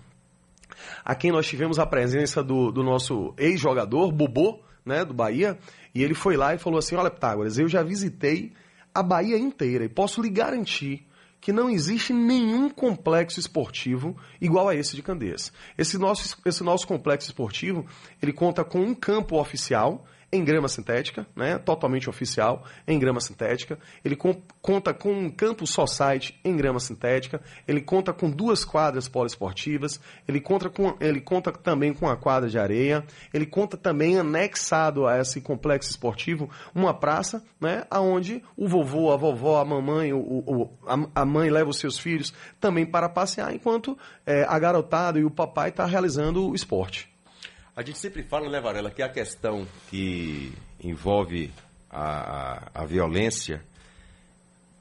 a 1.04 1.14
quem 1.14 1.32
nós 1.32 1.46
tivemos 1.46 1.78
a 1.78 1.86
presença 1.86 2.42
do, 2.42 2.70
do 2.70 2.82
nosso 2.82 3.34
ex-jogador, 3.36 4.12
Bobô, 4.12 4.60
né, 4.84 5.04
do 5.04 5.12
Bahia, 5.12 5.58
e 5.94 6.02
ele 6.02 6.14
foi 6.14 6.36
lá 6.36 6.54
e 6.54 6.58
falou 6.58 6.78
assim, 6.78 6.94
olha 6.94 7.10
Pitágoras, 7.10 7.58
eu 7.58 7.68
já 7.68 7.82
visitei 7.82 8.52
a 8.94 9.02
Bahia 9.02 9.36
inteira 9.36 9.84
e 9.84 9.88
posso 9.88 10.22
lhe 10.22 10.30
garantir 10.30 11.06
que 11.40 11.52
não 11.52 11.68
existe 11.68 12.12
nenhum 12.12 12.68
complexo 12.70 13.38
esportivo 13.38 14.16
igual 14.40 14.68
a 14.68 14.74
esse 14.74 14.96
de 14.96 15.02
Candeias. 15.02 15.52
Esse 15.76 15.98
nosso, 15.98 16.36
esse 16.44 16.64
nosso 16.64 16.86
complexo 16.86 17.28
esportivo, 17.28 17.86
ele 18.22 18.32
conta 18.32 18.64
com 18.64 18.80
um 18.80 18.94
campo 18.94 19.38
oficial, 19.38 20.04
em 20.32 20.44
grama 20.44 20.68
sintética, 20.68 21.26
né, 21.36 21.56
totalmente 21.58 22.10
oficial, 22.10 22.64
em 22.86 22.98
grama 22.98 23.20
sintética. 23.20 23.78
Ele 24.04 24.16
conta 24.60 24.92
com 24.92 25.12
um 25.12 25.30
campo 25.30 25.66
site 25.86 26.38
em 26.44 26.56
grama 26.56 26.80
sintética. 26.80 27.40
Ele 27.66 27.80
conta 27.80 28.12
com 28.12 28.28
duas 28.30 28.64
quadras 28.64 29.08
poliesportivas. 29.08 30.00
Ele 30.26 30.40
conta, 30.40 30.68
com, 30.68 30.96
ele 31.00 31.20
conta 31.20 31.52
também 31.52 31.94
com 31.94 32.08
a 32.08 32.16
quadra 32.16 32.48
de 32.48 32.58
areia. 32.58 33.04
Ele 33.32 33.46
conta 33.46 33.76
também 33.76 34.18
anexado 34.18 35.06
a 35.06 35.20
esse 35.20 35.40
complexo 35.40 35.90
esportivo 35.90 36.50
uma 36.74 36.92
praça, 36.92 37.42
né, 37.60 37.84
aonde 37.90 38.42
o 38.56 38.68
vovô, 38.68 39.12
a 39.12 39.16
vovó, 39.16 39.60
a 39.60 39.64
mamãe, 39.64 40.12
o, 40.12 40.18
o 40.18 40.70
a, 40.86 41.22
a, 41.22 41.24
mãe 41.24 41.50
leva 41.50 41.70
os 41.70 41.78
seus 41.78 41.98
filhos 41.98 42.34
também 42.60 42.84
para 42.84 43.08
passear, 43.08 43.54
enquanto 43.54 43.96
é, 44.24 44.44
a 44.48 44.58
garotada 44.58 45.18
e 45.18 45.24
o 45.24 45.30
papai 45.30 45.68
está 45.68 45.84
realizando 45.84 46.48
o 46.48 46.54
esporte. 46.54 47.15
A 47.76 47.82
gente 47.82 47.98
sempre 47.98 48.22
fala, 48.22 48.48
né, 48.48 48.58
Varela, 48.58 48.90
que 48.90 49.02
a 49.02 49.08
questão 49.08 49.68
que 49.90 50.50
envolve 50.82 51.52
a, 51.90 52.70
a, 52.74 52.86
violência, 52.86 53.62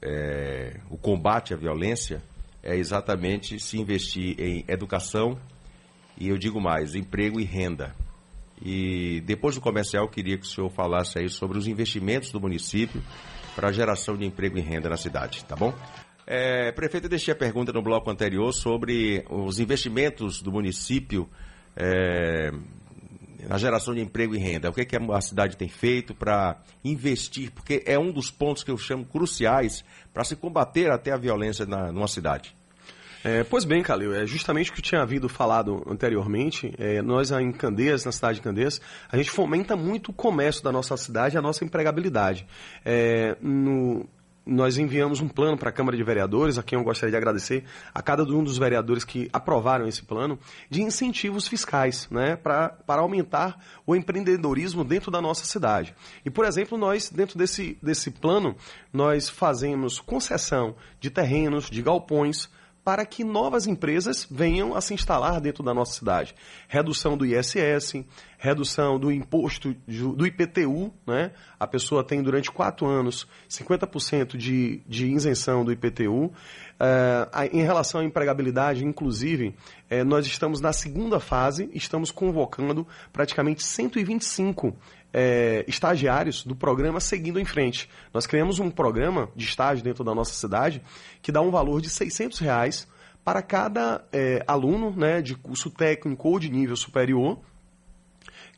é, 0.00 0.80
o 0.88 0.96
combate 0.96 1.52
à 1.52 1.58
violência, 1.58 2.22
é 2.62 2.74
exatamente 2.74 3.60
se 3.60 3.78
investir 3.78 4.40
em 4.40 4.64
educação 4.66 5.38
e, 6.16 6.28
eu 6.28 6.38
digo 6.38 6.58
mais, 6.58 6.94
emprego 6.94 7.38
e 7.38 7.44
renda. 7.44 7.94
E 8.64 9.20
depois 9.26 9.54
do 9.56 9.60
comercial, 9.60 10.08
queria 10.08 10.38
que 10.38 10.46
o 10.46 10.48
senhor 10.48 10.70
falasse 10.70 11.18
aí 11.18 11.28
sobre 11.28 11.58
os 11.58 11.66
investimentos 11.66 12.32
do 12.32 12.40
município 12.40 13.02
para 13.54 13.68
a 13.68 13.72
geração 13.72 14.16
de 14.16 14.24
emprego 14.24 14.56
e 14.56 14.62
renda 14.62 14.88
na 14.88 14.96
cidade, 14.96 15.44
tá 15.44 15.54
bom? 15.54 15.74
É, 16.26 16.72
prefeito, 16.72 17.04
eu 17.04 17.10
deixei 17.10 17.34
a 17.34 17.36
pergunta 17.36 17.74
no 17.74 17.82
bloco 17.82 18.10
anterior 18.10 18.50
sobre 18.54 19.22
os 19.28 19.60
investimentos 19.60 20.40
do 20.40 20.50
município 20.50 21.28
é, 21.76 22.50
na 23.48 23.58
geração 23.58 23.94
de 23.94 24.00
emprego 24.00 24.34
e 24.34 24.38
renda? 24.38 24.70
O 24.70 24.72
que, 24.72 24.82
é 24.82 24.84
que 24.84 24.96
a 24.96 25.20
cidade 25.20 25.56
tem 25.56 25.68
feito 25.68 26.14
para 26.14 26.60
investir? 26.84 27.50
Porque 27.50 27.82
é 27.86 27.98
um 27.98 28.12
dos 28.12 28.30
pontos 28.30 28.62
que 28.62 28.70
eu 28.70 28.78
chamo 28.78 29.04
cruciais 29.04 29.84
para 30.12 30.24
se 30.24 30.36
combater 30.36 30.90
até 30.90 31.12
a 31.12 31.16
violência 31.16 31.66
na, 31.66 31.92
numa 31.92 32.08
cidade. 32.08 32.54
É, 33.24 33.42
pois 33.42 33.64
bem, 33.64 33.82
Calil, 33.82 34.14
é 34.14 34.24
justamente 34.24 34.70
o 34.70 34.72
que 34.72 34.80
tinha 34.80 35.02
havido 35.02 35.28
falado 35.28 35.82
anteriormente. 35.90 36.72
É, 36.78 37.02
nós, 37.02 37.32
em 37.32 37.50
Candeias, 37.50 38.04
na 38.04 38.12
cidade 38.12 38.36
de 38.36 38.42
Candeias, 38.42 38.80
a 39.10 39.16
gente 39.16 39.32
fomenta 39.32 39.74
muito 39.74 40.12
o 40.12 40.14
comércio 40.14 40.62
da 40.62 40.70
nossa 40.70 40.96
cidade 40.96 41.34
e 41.34 41.38
a 41.38 41.42
nossa 41.42 41.64
empregabilidade. 41.64 42.46
É, 42.84 43.36
no, 43.42 44.06
nós 44.46 44.78
enviamos 44.78 45.20
um 45.20 45.28
plano 45.28 45.58
para 45.58 45.70
a 45.70 45.72
Câmara 45.72 45.96
de 45.96 46.04
Vereadores, 46.04 46.56
a 46.56 46.62
quem 46.62 46.78
eu 46.78 46.84
gostaria 46.84 47.10
de 47.10 47.16
agradecer, 47.16 47.64
a 47.92 48.00
cada 48.00 48.22
um 48.22 48.44
dos 48.44 48.56
vereadores 48.56 49.04
que 49.04 49.28
aprovaram 49.32 49.88
esse 49.88 50.02
plano, 50.04 50.38
de 50.70 50.82
incentivos 50.82 51.48
fiscais, 51.48 52.08
né, 52.10 52.36
para 52.36 52.76
aumentar 52.88 53.60
o 53.84 53.96
empreendedorismo 53.96 54.84
dentro 54.84 55.10
da 55.10 55.20
nossa 55.20 55.44
cidade. 55.44 55.94
E, 56.24 56.30
por 56.30 56.44
exemplo, 56.44 56.78
nós, 56.78 57.10
dentro 57.10 57.36
desse, 57.36 57.76
desse 57.82 58.10
plano, 58.12 58.54
nós 58.92 59.28
fazemos 59.28 59.98
concessão 59.98 60.76
de 61.00 61.10
terrenos, 61.10 61.68
de 61.68 61.82
galpões, 61.82 62.48
para 62.86 63.04
que 63.04 63.24
novas 63.24 63.66
empresas 63.66 64.24
venham 64.30 64.72
a 64.72 64.80
se 64.80 64.94
instalar 64.94 65.40
dentro 65.40 65.60
da 65.64 65.74
nossa 65.74 65.98
cidade. 65.98 66.36
Redução 66.68 67.18
do 67.18 67.26
ISS, 67.26 68.04
redução 68.38 68.96
do 68.96 69.10
imposto 69.10 69.74
do 69.88 70.24
IPTU, 70.24 70.94
né? 71.04 71.32
A 71.58 71.66
pessoa 71.66 72.04
tem 72.04 72.22
durante 72.22 72.48
quatro 72.48 72.86
anos 72.86 73.26
50% 73.50 74.36
de, 74.36 74.82
de 74.86 75.06
isenção 75.08 75.64
do 75.64 75.72
IPTU. 75.72 76.32
Eh, 76.78 77.50
em 77.52 77.62
relação 77.62 78.02
à 78.02 78.04
empregabilidade, 78.04 78.84
inclusive, 78.84 79.54
uh, 79.90 80.04
nós 80.04 80.26
estamos 80.26 80.60
na 80.60 80.74
segunda 80.74 81.18
fase, 81.18 81.70
estamos 81.72 82.10
convocando 82.10 82.86
praticamente 83.12 83.64
125 83.64 84.76
é, 85.18 85.64
estagiários 85.66 86.44
do 86.44 86.54
programa 86.54 87.00
Seguindo 87.00 87.40
em 87.40 87.44
Frente. 87.46 87.88
Nós 88.12 88.26
criamos 88.26 88.58
um 88.58 88.70
programa 88.70 89.30
de 89.34 89.46
estágio 89.46 89.82
dentro 89.82 90.04
da 90.04 90.14
nossa 90.14 90.34
cidade 90.34 90.82
que 91.22 91.32
dá 91.32 91.40
um 91.40 91.50
valor 91.50 91.80
de 91.80 91.88
600 91.88 92.38
reais 92.38 92.86
para 93.24 93.40
cada 93.40 94.04
é, 94.12 94.44
aluno 94.46 94.94
né, 94.94 95.22
de 95.22 95.34
curso 95.34 95.70
técnico 95.70 96.28
ou 96.28 96.38
de 96.38 96.50
nível 96.50 96.76
superior 96.76 97.40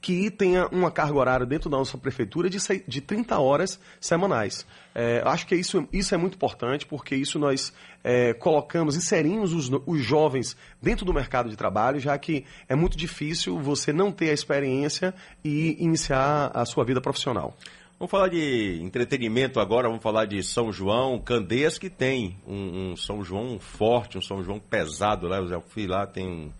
que 0.00 0.30
tenha 0.30 0.66
uma 0.68 0.90
carga 0.90 1.18
horária 1.18 1.46
dentro 1.46 1.68
da 1.68 1.76
nossa 1.76 1.98
prefeitura 1.98 2.48
de, 2.48 2.58
de 2.86 3.00
30 3.00 3.38
horas 3.38 3.80
semanais. 4.00 4.66
É, 4.94 5.22
acho 5.24 5.46
que 5.46 5.54
isso, 5.54 5.86
isso 5.92 6.14
é 6.14 6.18
muito 6.18 6.34
importante, 6.34 6.86
porque 6.86 7.14
isso 7.14 7.38
nós 7.38 7.72
é, 8.02 8.32
colocamos, 8.34 8.96
inserimos 8.96 9.52
os, 9.52 9.70
os 9.86 10.00
jovens 10.00 10.56
dentro 10.80 11.04
do 11.04 11.12
mercado 11.12 11.48
de 11.48 11.56
trabalho, 11.56 12.00
já 12.00 12.16
que 12.18 12.44
é 12.68 12.74
muito 12.74 12.96
difícil 12.96 13.58
você 13.58 13.92
não 13.92 14.12
ter 14.12 14.30
a 14.30 14.34
experiência 14.34 15.14
e 15.44 15.76
iniciar 15.82 16.50
a 16.54 16.64
sua 16.64 16.84
vida 16.84 17.00
profissional. 17.00 17.56
Vamos 17.98 18.12
falar 18.12 18.28
de 18.28 18.78
entretenimento 18.80 19.58
agora, 19.58 19.88
vamos 19.88 20.02
falar 20.02 20.24
de 20.24 20.40
São 20.44 20.72
João, 20.72 21.18
Candeias, 21.18 21.78
que 21.78 21.90
tem 21.90 22.36
um, 22.46 22.92
um 22.92 22.96
São 22.96 23.24
João 23.24 23.58
forte, 23.58 24.16
um 24.16 24.22
São 24.22 24.40
João 24.44 24.60
pesado, 24.60 25.28
né? 25.28 25.38
Eu 25.38 25.48
já 25.48 25.60
fui 25.60 25.84
lá, 25.88 26.06
tem 26.06 26.24
um 26.24 26.52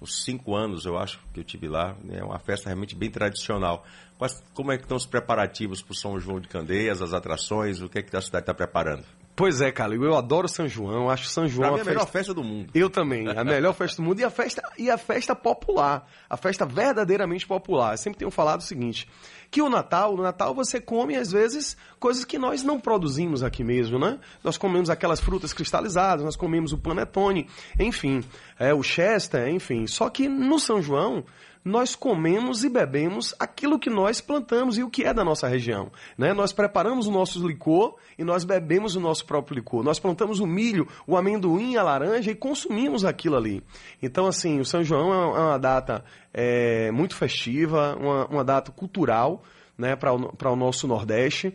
uns 0.00 0.24
cinco 0.24 0.54
anos, 0.54 0.84
eu 0.84 0.98
acho, 0.98 1.20
que 1.32 1.40
eu 1.40 1.44
tive 1.44 1.68
lá. 1.68 1.96
É 2.10 2.22
uma 2.22 2.38
festa 2.38 2.68
realmente 2.68 2.94
bem 2.94 3.10
tradicional. 3.10 3.84
Quais, 4.18 4.42
como 4.54 4.72
é 4.72 4.76
que 4.76 4.84
estão 4.84 4.96
os 4.96 5.06
preparativos 5.06 5.82
para 5.82 5.92
o 5.92 5.96
São 5.96 6.18
João 6.18 6.40
de 6.40 6.48
Candeias, 6.48 7.02
as 7.02 7.12
atrações, 7.12 7.80
o 7.80 7.88
que, 7.88 7.98
é 7.98 8.02
que 8.02 8.16
a 8.16 8.20
cidade 8.20 8.42
está 8.42 8.54
preparando? 8.54 9.04
Pois 9.36 9.60
é, 9.60 9.70
Calil, 9.70 10.02
eu 10.02 10.16
adoro 10.16 10.48
São 10.48 10.66
João, 10.66 11.10
acho 11.10 11.28
São 11.28 11.46
João 11.46 11.74
pra 11.74 11.76
mim, 11.76 11.80
a, 11.80 11.82
a 11.82 11.94
melhor 11.94 12.06
festa 12.08 12.32
do 12.32 12.42
mundo. 12.42 12.70
Eu 12.74 12.88
também, 12.88 13.28
a 13.28 13.44
melhor 13.44 13.74
festa 13.74 14.00
do 14.00 14.08
mundo 14.08 14.18
e 14.18 14.24
a 14.24 14.30
festa 14.30 14.62
e 14.78 14.90
a 14.90 14.96
festa 14.96 15.36
popular, 15.36 16.08
a 16.28 16.38
festa 16.38 16.64
verdadeiramente 16.64 17.46
popular. 17.46 17.92
Eu 17.92 17.98
sempre 17.98 18.18
tenho 18.18 18.30
falado 18.30 18.60
o 18.60 18.64
seguinte, 18.64 19.06
que 19.50 19.60
o 19.60 19.68
Natal, 19.68 20.16
no 20.16 20.22
Natal 20.22 20.54
você 20.54 20.80
come 20.80 21.16
às 21.16 21.30
vezes 21.30 21.76
coisas 22.00 22.24
que 22.24 22.38
nós 22.38 22.62
não 22.62 22.80
produzimos 22.80 23.42
aqui 23.42 23.62
mesmo, 23.62 23.98
né? 23.98 24.18
Nós 24.42 24.56
comemos 24.56 24.88
aquelas 24.88 25.20
frutas 25.20 25.52
cristalizadas, 25.52 26.24
nós 26.24 26.34
comemos 26.34 26.72
o 26.72 26.78
panetone, 26.78 27.46
enfim, 27.78 28.24
é, 28.58 28.72
o 28.72 28.82
chester, 28.82 29.48
enfim. 29.48 29.86
Só 29.86 30.08
que 30.08 30.30
no 30.30 30.58
São 30.58 30.80
João 30.80 31.24
nós 31.66 31.96
comemos 31.96 32.62
e 32.62 32.68
bebemos 32.68 33.34
aquilo 33.40 33.76
que 33.76 33.90
nós 33.90 34.20
plantamos 34.20 34.78
e 34.78 34.84
o 34.84 34.88
que 34.88 35.02
é 35.02 35.12
da 35.12 35.24
nossa 35.24 35.48
região. 35.48 35.90
Né? 36.16 36.32
Nós 36.32 36.52
preparamos 36.52 37.08
o 37.08 37.10
nosso 37.10 37.44
licor 37.44 37.96
e 38.16 38.22
nós 38.22 38.44
bebemos 38.44 38.94
o 38.94 39.00
nosso 39.00 39.26
próprio 39.26 39.56
licor. 39.56 39.82
Nós 39.82 39.98
plantamos 39.98 40.38
o 40.38 40.46
milho, 40.46 40.86
o 41.08 41.16
amendoim, 41.16 41.76
a 41.76 41.82
laranja 41.82 42.30
e 42.30 42.36
consumimos 42.36 43.04
aquilo 43.04 43.34
ali. 43.34 43.64
Então, 44.00 44.28
assim, 44.28 44.60
o 44.60 44.64
São 44.64 44.84
João 44.84 45.12
é 45.12 45.26
uma 45.26 45.56
é 45.56 45.58
data 45.58 46.04
é, 46.32 46.92
muito 46.92 47.16
festiva, 47.16 47.96
uma, 48.00 48.26
uma 48.26 48.44
data 48.44 48.70
cultural 48.70 49.42
né, 49.76 49.96
para 49.96 50.14
o, 50.14 50.32
o 50.40 50.56
nosso 50.56 50.86
Nordeste 50.86 51.52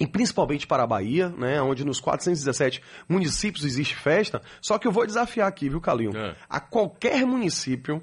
e 0.00 0.06
principalmente 0.06 0.66
para 0.66 0.82
a 0.82 0.86
Bahia, 0.86 1.28
né, 1.28 1.62
onde 1.62 1.84
nos 1.84 2.00
417 2.00 2.82
municípios 3.08 3.64
existe 3.64 3.94
festa. 3.94 4.42
Só 4.60 4.78
que 4.78 4.88
eu 4.88 4.90
vou 4.90 5.06
desafiar 5.06 5.46
aqui, 5.46 5.68
viu, 5.68 5.80
Calinho? 5.80 6.16
É. 6.16 6.34
A 6.50 6.58
qualquer 6.58 7.24
município 7.24 8.02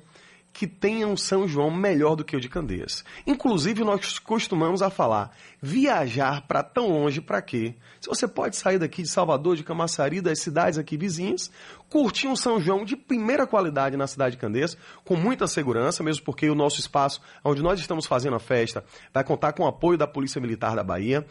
que 0.51 0.67
tenha 0.67 1.07
um 1.07 1.15
São 1.15 1.47
João 1.47 1.71
melhor 1.71 2.15
do 2.15 2.23
que 2.25 2.35
o 2.35 2.39
de 2.39 2.49
Candeias. 2.49 3.03
Inclusive, 3.25 3.83
nós 3.83 4.19
costumamos 4.19 4.81
a 4.81 4.89
falar, 4.89 5.31
viajar 5.61 6.41
para 6.47 6.63
tão 6.63 6.89
longe 6.89 7.21
para 7.21 7.41
quê? 7.41 7.75
Se 8.01 8.09
você 8.09 8.27
pode 8.27 8.57
sair 8.57 8.77
daqui 8.77 9.01
de 9.01 9.09
Salvador, 9.09 9.55
de 9.55 9.63
Camaçari, 9.63 10.21
das 10.21 10.39
cidades 10.39 10.77
aqui 10.77 10.97
vizinhas, 10.97 11.51
curtir 11.89 12.27
um 12.27 12.35
São 12.35 12.59
João 12.59 12.83
de 12.83 12.95
primeira 12.95 13.47
qualidade 13.47 13.95
na 13.95 14.07
cidade 14.07 14.35
de 14.35 14.41
Candeias, 14.41 14.77
com 15.05 15.15
muita 15.15 15.47
segurança, 15.47 16.03
mesmo 16.03 16.25
porque 16.25 16.49
o 16.49 16.55
nosso 16.55 16.79
espaço, 16.79 17.21
onde 17.43 17.61
nós 17.61 17.79
estamos 17.79 18.05
fazendo 18.05 18.35
a 18.35 18.39
festa, 18.39 18.83
vai 19.13 19.23
contar 19.23 19.53
com 19.53 19.63
o 19.63 19.67
apoio 19.67 19.97
da 19.97 20.07
Polícia 20.07 20.41
Militar 20.41 20.75
da 20.75 20.83
Bahia 20.83 21.25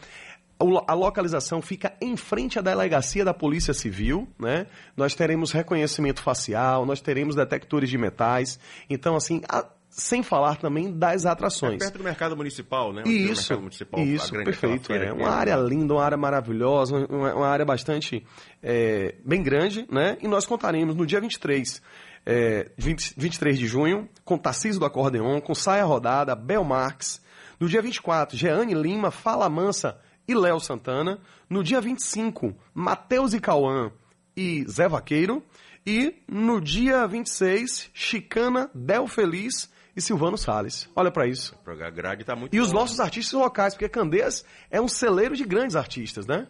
a 0.87 0.93
localização 0.93 1.61
fica 1.61 1.93
em 2.01 2.17
frente 2.17 2.59
à 2.59 2.61
delegacia 2.61 3.23
da 3.23 3.33
Polícia 3.33 3.73
Civil, 3.73 4.27
né? 4.37 4.67
Nós 4.95 5.15
teremos 5.15 5.51
reconhecimento 5.51 6.21
facial, 6.21 6.85
nós 6.85 6.99
teremos 6.99 7.33
detectores 7.33 7.89
de 7.89 7.97
metais. 7.97 8.59
Então, 8.89 9.15
assim, 9.15 9.41
a, 9.47 9.65
sem 9.89 10.21
falar 10.21 10.57
também 10.57 10.91
das 10.91 11.25
atrações. 11.25 11.75
É 11.75 11.77
perto 11.77 11.97
do 11.99 12.03
mercado 12.03 12.35
municipal, 12.35 12.91
né? 12.91 13.03
Isso, 13.05 13.57
municipal, 13.57 14.01
isso, 14.01 14.33
perfeito. 14.33 14.91
É 14.91 15.13
uma 15.13 15.29
área 15.29 15.55
linda, 15.55 15.93
uma 15.93 16.03
área 16.03 16.17
maravilhosa, 16.17 17.07
uma, 17.09 17.33
uma 17.33 17.47
área 17.47 17.65
bastante 17.65 18.25
é, 18.61 19.15
bem 19.25 19.41
grande, 19.41 19.87
né? 19.89 20.17
E 20.21 20.27
nós 20.27 20.45
contaremos 20.45 20.93
no 20.93 21.05
dia 21.05 21.21
23, 21.21 21.81
é, 22.25 22.69
20, 22.77 23.13
23 23.17 23.57
de 23.57 23.65
junho, 23.65 24.09
com 24.25 24.37
Tarcísio 24.37 24.79
do 24.79 24.85
Acordeon, 24.85 25.39
com 25.39 25.55
Saia 25.55 25.85
Rodada, 25.85 26.35
Bel 26.35 26.65
Marx. 26.65 27.21
No 27.57 27.67
dia 27.67 27.81
24, 27.81 28.37
Jeane 28.37 28.73
Lima, 28.73 29.09
Fala 29.09 29.49
Mansa 29.49 29.97
e 30.29 30.35
Léo 30.35 30.59
Santana. 30.59 31.19
No 31.49 31.63
dia 31.63 31.81
25, 31.81 32.55
Matheus 32.73 33.33
e 33.33 33.39
Cauã 33.39 33.91
e 34.37 34.63
Zé 34.69 34.87
Vaqueiro. 34.87 35.43
E 35.85 36.13
no 36.27 36.61
dia 36.61 37.07
26, 37.07 37.89
Chicana, 37.93 38.69
Del 38.75 39.07
Feliz 39.07 39.71
e 39.95 40.01
Silvano 40.01 40.37
Salles. 40.37 40.87
Olha 40.95 41.09
para 41.09 41.25
isso. 41.25 41.55
A 41.65 41.89
grade 41.89 42.23
tá 42.23 42.35
muito 42.35 42.53
E 42.55 42.59
bom. 42.59 42.63
os 42.63 42.71
nossos 42.71 42.99
artistas 42.99 43.33
locais, 43.39 43.73
porque 43.73 43.89
Candeias 43.89 44.45
é 44.69 44.79
um 44.79 44.87
celeiro 44.87 45.35
de 45.35 45.43
grandes 45.43 45.75
artistas, 45.75 46.27
né? 46.27 46.47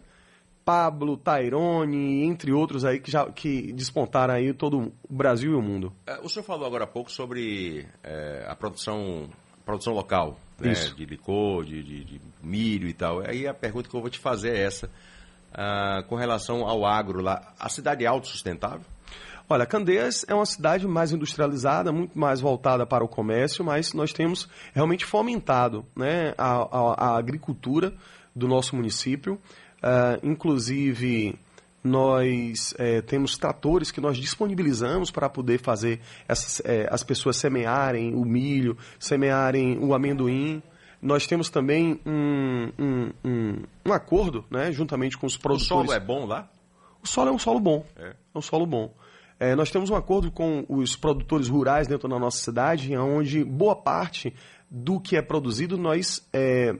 Pablo, 0.62 1.16
Tairone, 1.16 2.22
entre 2.24 2.52
outros 2.52 2.84
aí 2.84 3.00
que 3.00 3.10
já 3.10 3.24
que 3.32 3.72
despontaram 3.72 4.34
aí 4.34 4.52
todo 4.52 4.92
o 5.08 5.14
Brasil 5.14 5.52
e 5.52 5.54
o 5.54 5.62
mundo. 5.62 5.92
É, 6.06 6.20
o 6.22 6.28
senhor 6.28 6.44
falou 6.44 6.66
agora 6.66 6.84
há 6.84 6.86
pouco 6.86 7.10
sobre 7.10 7.86
é, 8.04 8.44
a 8.46 8.54
produção, 8.54 9.28
produção 9.64 9.94
local 9.94 10.38
né, 10.60 10.72
de 10.96 11.04
licor, 11.04 11.64
de, 11.64 11.82
de, 11.82 12.04
de, 12.04 12.20
milho 12.42 12.88
e 12.88 12.92
tal. 12.92 13.20
Aí 13.20 13.46
a 13.46 13.54
pergunta 13.54 13.88
que 13.88 13.94
eu 13.94 14.00
vou 14.00 14.10
te 14.10 14.18
fazer 14.18 14.54
é 14.54 14.62
essa. 14.62 14.90
Ah, 15.52 16.04
com 16.08 16.14
relação 16.14 16.64
ao 16.66 16.86
agro 16.86 17.20
lá, 17.20 17.52
a 17.58 17.68
cidade 17.68 18.04
é 18.04 18.06
autossustentável? 18.06 18.84
Olha, 19.48 19.66
Candeias 19.66 20.24
é 20.28 20.34
uma 20.34 20.46
cidade 20.46 20.86
mais 20.86 21.10
industrializada, 21.10 21.90
muito 21.90 22.16
mais 22.16 22.40
voltada 22.40 22.86
para 22.86 23.02
o 23.02 23.08
comércio, 23.08 23.64
mas 23.64 23.92
nós 23.92 24.12
temos 24.12 24.48
realmente 24.72 25.04
fomentado 25.04 25.84
né, 25.96 26.34
a, 26.38 26.54
a, 26.54 26.94
a 27.06 27.18
agricultura 27.18 27.92
do 28.34 28.46
nosso 28.46 28.76
município. 28.76 29.40
Uh, 29.82 30.20
inclusive, 30.22 31.36
nós 31.82 32.74
é, 32.78 33.00
temos 33.00 33.36
tratores 33.36 33.90
que 33.90 34.00
nós 34.00 34.18
disponibilizamos 34.18 35.10
para 35.10 35.28
poder 35.28 35.58
fazer 35.58 36.00
essas, 36.28 36.60
é, 36.64 36.88
as 36.90 37.02
pessoas 37.02 37.36
semearem 37.36 38.14
o 38.14 38.24
milho, 38.24 38.76
semearem 38.98 39.78
o 39.78 39.94
amendoim. 39.94 40.62
Nós 41.00 41.26
temos 41.26 41.48
também 41.48 41.98
um, 42.04 42.72
um, 42.78 43.10
um, 43.24 43.62
um 43.86 43.92
acordo, 43.92 44.44
né, 44.50 44.70
juntamente 44.70 45.16
com 45.16 45.26
os 45.26 45.36
produtores. 45.36 45.66
O 45.66 45.86
solo 45.86 45.92
é 45.92 46.00
bom 46.00 46.26
lá? 46.26 46.50
O 47.02 47.08
solo 47.08 47.30
é 47.30 47.32
um 47.32 47.38
solo 47.38 47.58
bom. 47.58 47.86
É, 47.96 48.08
é 48.08 48.38
um 48.38 48.42
solo 48.42 48.66
bom. 48.66 48.92
É, 49.38 49.54
nós 49.54 49.70
temos 49.70 49.88
um 49.88 49.96
acordo 49.96 50.30
com 50.30 50.66
os 50.68 50.94
produtores 50.96 51.48
rurais 51.48 51.88
dentro 51.88 52.06
da 52.06 52.18
nossa 52.18 52.36
cidade, 52.36 52.94
onde 52.94 53.42
boa 53.42 53.74
parte 53.74 54.34
do 54.70 55.00
que 55.00 55.16
é 55.16 55.22
produzido 55.22 55.78
nós 55.78 56.28
é, 56.30 56.76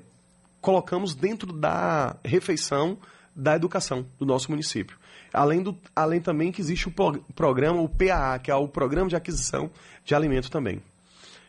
colocamos 0.61 1.15
dentro 1.15 1.55
da 1.55 2.17
refeição 2.23 2.99
da 3.41 3.57
educação 3.57 4.07
do 4.19 4.27
nosso 4.27 4.51
município. 4.51 4.99
Além, 5.33 5.63
do, 5.63 5.77
além 5.95 6.21
também 6.21 6.53
que 6.53 6.61
existe 6.61 6.89
o 6.89 6.91
pro, 6.91 7.23
programa, 7.35 7.81
o 7.81 7.89
PAA, 7.89 8.39
que 8.39 8.51
é 8.51 8.55
o 8.55 8.69
Programa 8.69 9.09
de 9.09 9.17
Aquisição 9.17 9.71
de 10.05 10.15
Alimento 10.15 10.51
também. 10.51 10.83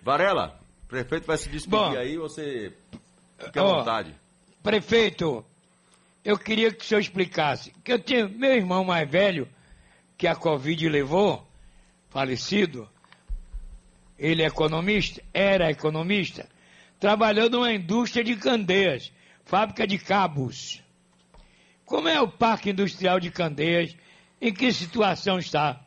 Varela, 0.01 0.59
prefeito 0.87 1.27
vai 1.27 1.37
se 1.37 1.49
despedir 1.49 1.79
Bom, 1.79 1.97
aí, 1.97 2.17
você 2.17 2.73
à 3.55 3.63
ó, 3.63 3.79
vontade. 3.79 4.15
Prefeito, 4.63 5.43
eu 6.23 6.37
queria 6.37 6.71
que 6.71 6.83
o 6.83 6.87
senhor 6.87 7.01
explicasse, 7.01 7.73
que 7.83 7.91
eu 7.91 7.99
tinha 7.99 8.27
meu 8.27 8.53
irmão 8.53 8.83
mais 8.83 9.09
velho, 9.09 9.47
que 10.17 10.27
a 10.27 10.35
Covid 10.35 10.87
levou, 10.87 11.45
falecido, 12.09 12.87
ele 14.17 14.43
é 14.43 14.45
economista, 14.45 15.21
era 15.33 15.71
economista, 15.71 16.47
trabalhou 16.99 17.49
numa 17.49 17.73
indústria 17.73 18.23
de 18.23 18.35
candeias, 18.35 19.11
fábrica 19.43 19.87
de 19.87 19.97
cabos. 19.97 20.81
Como 21.91 22.07
é 22.07 22.21
o 22.21 22.27
Parque 22.29 22.69
Industrial 22.69 23.19
de 23.19 23.29
Candeias? 23.29 23.97
Em 24.39 24.53
que 24.53 24.71
situação 24.71 25.37
está? 25.37 25.81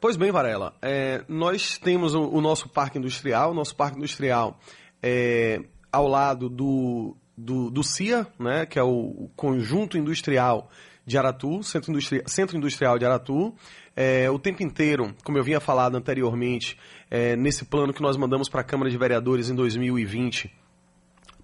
Pois 0.00 0.16
bem, 0.16 0.30
Varela, 0.30 0.76
é, 0.80 1.24
nós 1.28 1.76
temos 1.76 2.14
o, 2.14 2.22
o, 2.22 2.40
nosso 2.40 2.68
parque 2.68 2.96
industrial, 2.96 3.50
o 3.50 3.54
nosso 3.54 3.74
parque 3.74 3.96
industrial 3.96 4.60
é 5.02 5.60
ao 5.90 6.06
lado 6.06 6.48
do, 6.48 7.16
do, 7.36 7.68
do 7.68 7.82
CIA, 7.82 8.28
né, 8.38 8.64
que 8.64 8.78
é 8.78 8.82
o 8.84 9.28
Conjunto 9.34 9.98
Industrial 9.98 10.70
de 11.04 11.18
Aratu, 11.18 11.64
Centro, 11.64 11.90
Industri 11.90 12.22
Centro 12.24 12.56
Industrial 12.56 12.96
de 12.96 13.04
Aratu. 13.04 13.52
É, 13.96 14.30
o 14.30 14.38
tempo 14.38 14.62
inteiro, 14.62 15.16
como 15.24 15.36
eu 15.36 15.42
vinha 15.42 15.58
falado 15.58 15.96
anteriormente, 15.96 16.78
é, 17.10 17.34
nesse 17.34 17.64
plano 17.64 17.92
que 17.92 18.00
nós 18.00 18.16
mandamos 18.16 18.48
para 18.48 18.60
a 18.60 18.64
Câmara 18.64 18.88
de 18.88 18.96
Vereadores 18.96 19.50
em 19.50 19.54
2020, 19.56 20.48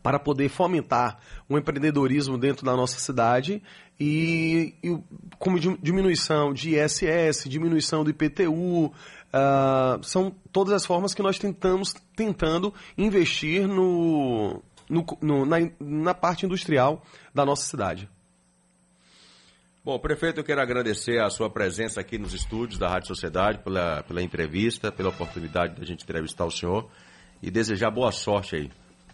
para 0.03 0.19
poder 0.19 0.49
fomentar 0.49 1.19
o 1.49 1.59
empreendedorismo 1.59 2.39
dentro 2.39 2.65
da 2.65 2.77
nossa 2.77 2.99
cidade 2.99 3.63
e, 3.99 4.75
e 4.83 4.99
como 5.39 5.59
diminuição 5.61 6.55
de 6.55 6.77
ISS, 6.77 7.49
diminuição 7.49 8.03
do 8.03 8.11
IPTU, 8.11 8.87
uh, 8.87 8.95
ah, 9.33 9.99
são 10.03 10.35
todas 10.51 10.73
as 10.73 10.87
formas 10.87 11.13
que 11.13 11.23
nós 11.23 11.39
tentamos 11.39 11.95
tentando 12.17 12.73
investir 12.97 13.69
no, 13.69 14.63
no, 14.89 15.05
no 15.21 15.45
na, 15.45 15.57
na 15.79 16.15
parte 16.15 16.47
industrial 16.47 17.03
da 17.35 17.45
nossa 17.45 17.67
cidade. 17.67 18.09
Bom, 19.83 19.99
prefeito, 19.99 20.41
eu 20.41 20.45
quero 20.45 20.61
agradecer 20.61 21.21
a 21.21 21.31
sua 21.31 21.49
presença 21.49 22.01
aqui 22.01 22.19
nos 22.19 22.35
estúdios 22.35 22.79
da 22.79 22.89
Rádio 22.89 23.09
Sociedade, 23.09 23.59
pela, 23.59 24.03
pela 24.03 24.23
entrevista, 24.23 24.93
pela 24.93 25.09
oportunidade 25.09 25.77
de 25.77 25.83
a 25.83 25.87
gente 25.87 26.05
entrevistar 26.05 26.45
o 26.45 26.51
senhor 26.51 26.91
e 27.43 27.51
desejar 27.51 27.91
boa 27.91 28.13
sorte 28.13 28.57
aí. 28.57 28.71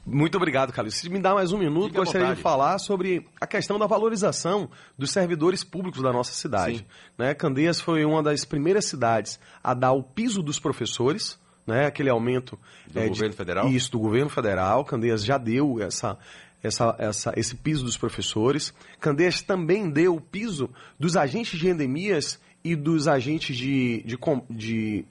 Muito 0.07 0.37
obrigado, 0.37 0.73
Carlos. 0.73 0.95
Se 0.95 1.11
me 1.11 1.19
dá 1.19 1.35
mais 1.35 1.51
um 1.51 1.59
minuto, 1.59 1.87
Fique 1.87 1.97
gostaria 1.97 2.33
de 2.35 2.41
falar 2.41 2.79
sobre 2.79 3.27
a 3.41 3.47
questão 3.47 3.77
da 3.77 3.87
valorização 3.87 4.71
dos 4.97 5.11
servidores 5.11 5.65
públicos 5.65 6.01
da 6.01 6.13
nossa 6.13 6.33
cidade. 6.33 6.87
Né? 7.19 7.35
Candeias 7.35 7.81
foi 7.81 8.05
uma 8.05 8.23
das 8.23 8.45
primeiras 8.45 8.85
cidades 8.85 9.41
a 9.65 9.75
dar 9.75 9.93
o 9.93 10.05
piso 10.05 10.45
dos 10.45 10.61
professores, 10.61 11.37
né? 11.67 11.87
aquele 11.87 12.09
aumento... 12.09 12.57
Do 12.87 13.01
é, 13.01 13.09
governo 13.09 13.31
de, 13.31 13.37
federal? 13.37 13.69
Isso, 13.69 13.91
do 13.91 13.99
governo 13.99 14.31
federal. 14.31 14.85
Candeias 14.85 15.25
já 15.25 15.39
deu 15.39 15.83
essa, 15.83 16.17
essa, 16.63 16.95
essa, 17.01 17.33
esse 17.37 17.57
piso 17.57 17.85
dos 17.85 17.97
professores. 17.97 18.73
Candeias 19.01 19.43
também 19.43 19.91
deu 19.91 20.15
o 20.15 20.21
piso 20.21 20.71
dos 21.01 21.17
agentes 21.17 21.59
de 21.59 21.69
endemias 21.69 22.41
e 22.63 22.77
dos 22.77 23.09
agentes 23.09 23.57
de, 23.57 24.05
de, 24.05 24.17
de 24.51 25.05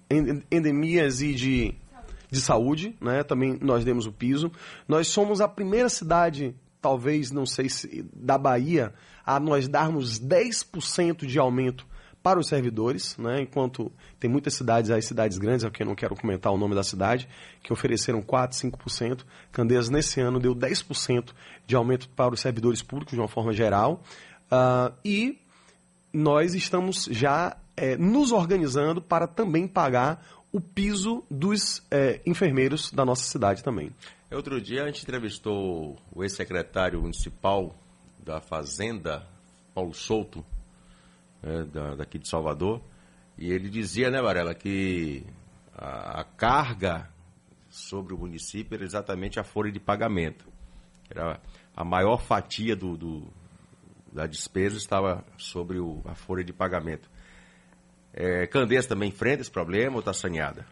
endemias 0.49 1.21
e 1.21 1.33
de, 1.33 1.75
de 2.35 2.41
saúde, 2.41 2.95
né? 3.01 3.23
Também 3.23 3.57
nós 3.61 3.83
demos 3.83 4.05
o 4.05 4.11
piso. 4.11 4.51
Nós 4.87 5.07
somos 5.07 5.41
a 5.41 5.47
primeira 5.47 5.89
cidade, 5.89 6.55
talvez, 6.81 7.31
não 7.31 7.45
sei 7.45 7.69
se 7.69 8.05
da 8.13 8.37
Bahia, 8.37 8.93
a 9.25 9.39
nós 9.39 9.67
darmos 9.67 10.19
10% 10.19 11.25
de 11.25 11.39
aumento 11.39 11.87
para 12.21 12.39
os 12.39 12.47
servidores, 12.47 13.15
né? 13.17 13.41
enquanto 13.41 13.91
tem 14.19 14.27
muitas 14.27 14.55
cidades, 14.55 14.89
as 14.89 15.05
cidades 15.05 15.37
grandes, 15.37 15.63
aqui 15.63 15.83
eu 15.83 15.85
não 15.85 15.93
quero 15.93 16.15
comentar 16.15 16.51
o 16.51 16.57
nome 16.57 16.73
da 16.73 16.83
cidade, 16.83 17.27
que 17.61 17.71
ofereceram 17.71 18.19
4, 18.19 18.57
5%. 18.57 19.23
Candeias, 19.51 19.89
nesse 19.89 20.19
ano, 20.21 20.39
deu 20.39 20.55
10% 20.55 21.29
de 21.67 21.75
aumento 21.75 22.09
para 22.09 22.33
os 22.33 22.39
servidores 22.39 22.81
públicos, 22.81 23.13
de 23.13 23.19
uma 23.19 23.27
forma 23.27 23.53
geral. 23.53 24.01
Uh, 24.51 24.91
e 25.05 25.39
nós 26.11 26.55
estamos 26.55 27.07
já 27.11 27.57
é, 27.77 27.95
nos 27.95 28.31
organizando 28.31 29.01
para 29.01 29.27
também 29.27 29.67
pagar 29.67 30.25
o 30.51 30.61
piso 30.61 31.23
dos 31.29 31.85
é, 31.91 32.21
enfermeiros 32.25 32.91
da 32.91 33.03
nossa 33.03 33.23
cidade 33.23 33.63
também. 33.63 33.91
Outro 34.31 34.59
dia 34.59 34.83
a 34.83 34.85
gente 34.87 35.03
entrevistou 35.03 35.97
o 36.11 36.23
ex-secretário 36.23 37.01
municipal 37.01 37.75
da 38.23 38.41
Fazenda, 38.41 39.25
Paulo 39.73 39.93
Souto, 39.93 40.45
né, 41.41 41.63
da, 41.65 41.95
daqui 41.95 42.17
de 42.17 42.27
Salvador, 42.27 42.81
e 43.37 43.51
ele 43.51 43.69
dizia, 43.69 44.09
né, 44.09 44.21
Varela, 44.21 44.55
que 44.55 45.25
a, 45.73 46.21
a, 46.21 46.23
carga 46.23 47.09
sobre 47.69 48.13
o 48.13 48.17
município 48.17 48.75
era 48.75 48.83
exatamente 48.83 49.39
a 49.39 49.43
folha 49.43 49.71
de 49.71 49.79
pagamento. 49.79 50.45
Era 51.09 51.39
a 51.75 51.83
maior 51.83 52.17
fatia 52.17 52.75
do, 52.75 52.97
do 52.97 53.27
da 54.11 54.25
despesa 54.25 54.77
estava 54.77 55.25
sobre 55.37 55.77
o, 55.77 56.01
a 56.05 56.15
folha 56.15 56.43
de 56.43 56.53
pagamento. 56.53 57.09
É, 58.17 58.47
Candeias 58.47 58.85
também 58.85 59.09
enfrenta 59.09 59.41
esse 59.41 59.51
problema 59.51 59.95
ou 59.95 59.99
está 59.99 60.13
saneada? 60.13 60.65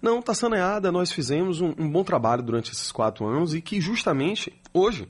Não, 0.00 0.20
está 0.20 0.32
saneada. 0.32 0.90
Nós 0.90 1.12
fizemos 1.12 1.60
um, 1.60 1.74
um 1.78 1.88
bom 1.90 2.02
trabalho 2.02 2.42
durante 2.42 2.72
esses 2.72 2.90
quatro 2.90 3.26
anos 3.26 3.54
e 3.54 3.60
que 3.60 3.80
justamente 3.80 4.50
hoje 4.72 5.06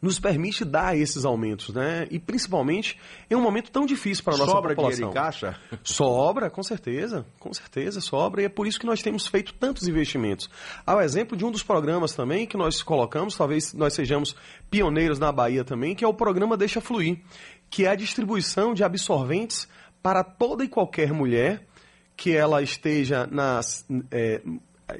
nos 0.00 0.20
permite 0.20 0.64
dar 0.64 0.96
esses 0.96 1.24
aumentos, 1.24 1.74
né? 1.74 2.06
E 2.10 2.18
principalmente 2.18 2.98
em 3.28 3.34
um 3.34 3.40
momento 3.40 3.70
tão 3.70 3.86
difícil 3.86 4.22
para 4.22 4.34
a 4.34 4.36
nossa 4.36 4.52
sobra 4.52 4.74
população. 4.74 5.08
Sobra 5.08 5.10
dinheiro 5.10 5.10
em 5.10 5.50
caixa? 5.50 5.60
Sobra, 5.82 6.50
com 6.50 6.62
certeza, 6.62 7.26
com 7.40 7.52
certeza 7.52 8.00
sobra, 8.00 8.42
e 8.42 8.44
é 8.44 8.48
por 8.48 8.66
isso 8.66 8.78
que 8.78 8.86
nós 8.86 9.02
temos 9.02 9.26
feito 9.26 9.54
tantos 9.54 9.88
investimentos. 9.88 10.48
Ao 10.84 11.00
exemplo 11.00 11.36
de 11.36 11.44
um 11.44 11.50
dos 11.50 11.62
programas 11.62 12.12
também 12.12 12.46
que 12.46 12.56
nós 12.56 12.82
colocamos, 12.82 13.34
talvez 13.36 13.72
nós 13.72 13.94
sejamos 13.94 14.36
pioneiros 14.70 15.18
na 15.18 15.32
Bahia 15.32 15.64
também, 15.64 15.94
que 15.94 16.04
é 16.04 16.08
o 16.08 16.14
programa 16.14 16.56
Deixa 16.56 16.80
Fluir, 16.80 17.18
que 17.70 17.84
é 17.84 17.88
a 17.88 17.96
distribuição 17.96 18.74
de 18.74 18.84
absorventes 18.84 19.66
para 20.06 20.22
toda 20.22 20.62
e 20.62 20.68
qualquer 20.68 21.12
mulher 21.12 21.66
que 22.16 22.30
ela 22.30 22.62
esteja 22.62 23.26
nas, 23.26 23.84
é, 24.12 24.40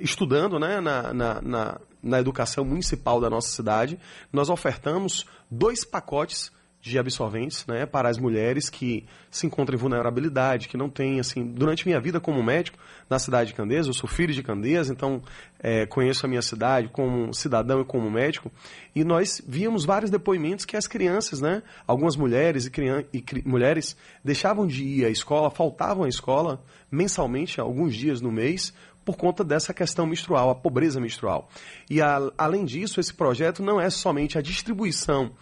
estudando 0.01 0.59
né, 0.59 0.81
na, 0.81 1.15
na, 1.15 1.41
na, 1.41 1.81
na 2.03 2.19
educação 2.19 2.65
municipal 2.65 3.21
da 3.21 3.31
nossa 3.31 3.47
cidade, 3.47 4.01
nós 4.33 4.51
ofertamos 4.51 5.25
dois 5.49 5.85
pacotes 5.85 6.51
de 6.91 6.99
absorventes 6.99 7.67
né, 7.67 7.85
para 7.85 8.09
as 8.09 8.17
mulheres 8.17 8.71
que 8.71 9.05
se 9.31 9.47
encontram 9.47 9.77
em 9.77 9.79
vulnerabilidade, 9.79 10.69
que 10.69 10.77
não 10.77 10.89
têm, 10.89 11.19
assim, 11.19 11.45
durante 11.45 11.87
minha 11.87 12.01
vida 12.01 12.21
como 12.21 12.43
médico 12.43 12.79
na 13.11 13.19
cidade 13.19 13.49
de 13.49 13.55
Candeias, 13.55 13.87
eu 13.87 13.93
sou 13.93 14.09
filho 14.09 14.33
de 14.33 14.43
Candeias, 14.43 14.89
então 14.89 15.21
é, 15.59 15.85
conheço 15.87 16.25
a 16.25 16.29
minha 16.29 16.43
cidade 16.43 16.89
como 16.89 17.35
cidadão 17.35 17.81
e 17.81 17.85
como 17.85 18.09
médico, 18.11 18.53
e 18.95 19.03
nós 19.03 19.43
víamos 19.47 19.85
vários 19.85 20.11
depoimentos 20.11 20.65
que 20.65 20.77
as 20.77 20.87
crianças, 20.87 21.41
né, 21.41 21.63
algumas 21.87 22.17
mulheres 22.17 22.67
e, 22.67 22.71
e 23.13 23.49
mulheres 23.49 23.97
deixavam 24.25 24.67
de 24.67 24.85
ir 24.85 25.05
à 25.05 25.11
escola, 25.11 25.51
faltavam 25.51 26.05
à 26.05 26.09
escola 26.09 26.63
mensalmente, 26.91 27.61
alguns 27.61 27.95
dias 27.95 28.21
no 28.21 28.31
mês, 28.31 28.73
por 29.05 29.17
conta 29.17 29.45
dessa 29.45 29.75
questão 29.75 30.07
menstrual, 30.07 30.51
a 30.51 30.55
pobreza 30.55 31.01
menstrual. 31.01 31.49
E 31.91 32.01
a, 32.01 32.19
além 32.37 32.65
disso, 32.65 32.99
esse 32.99 33.15
projeto 33.15 33.63
não 33.63 33.81
é 33.81 33.89
somente 33.91 34.39
a 34.39 34.43
distribuição 34.43 35.33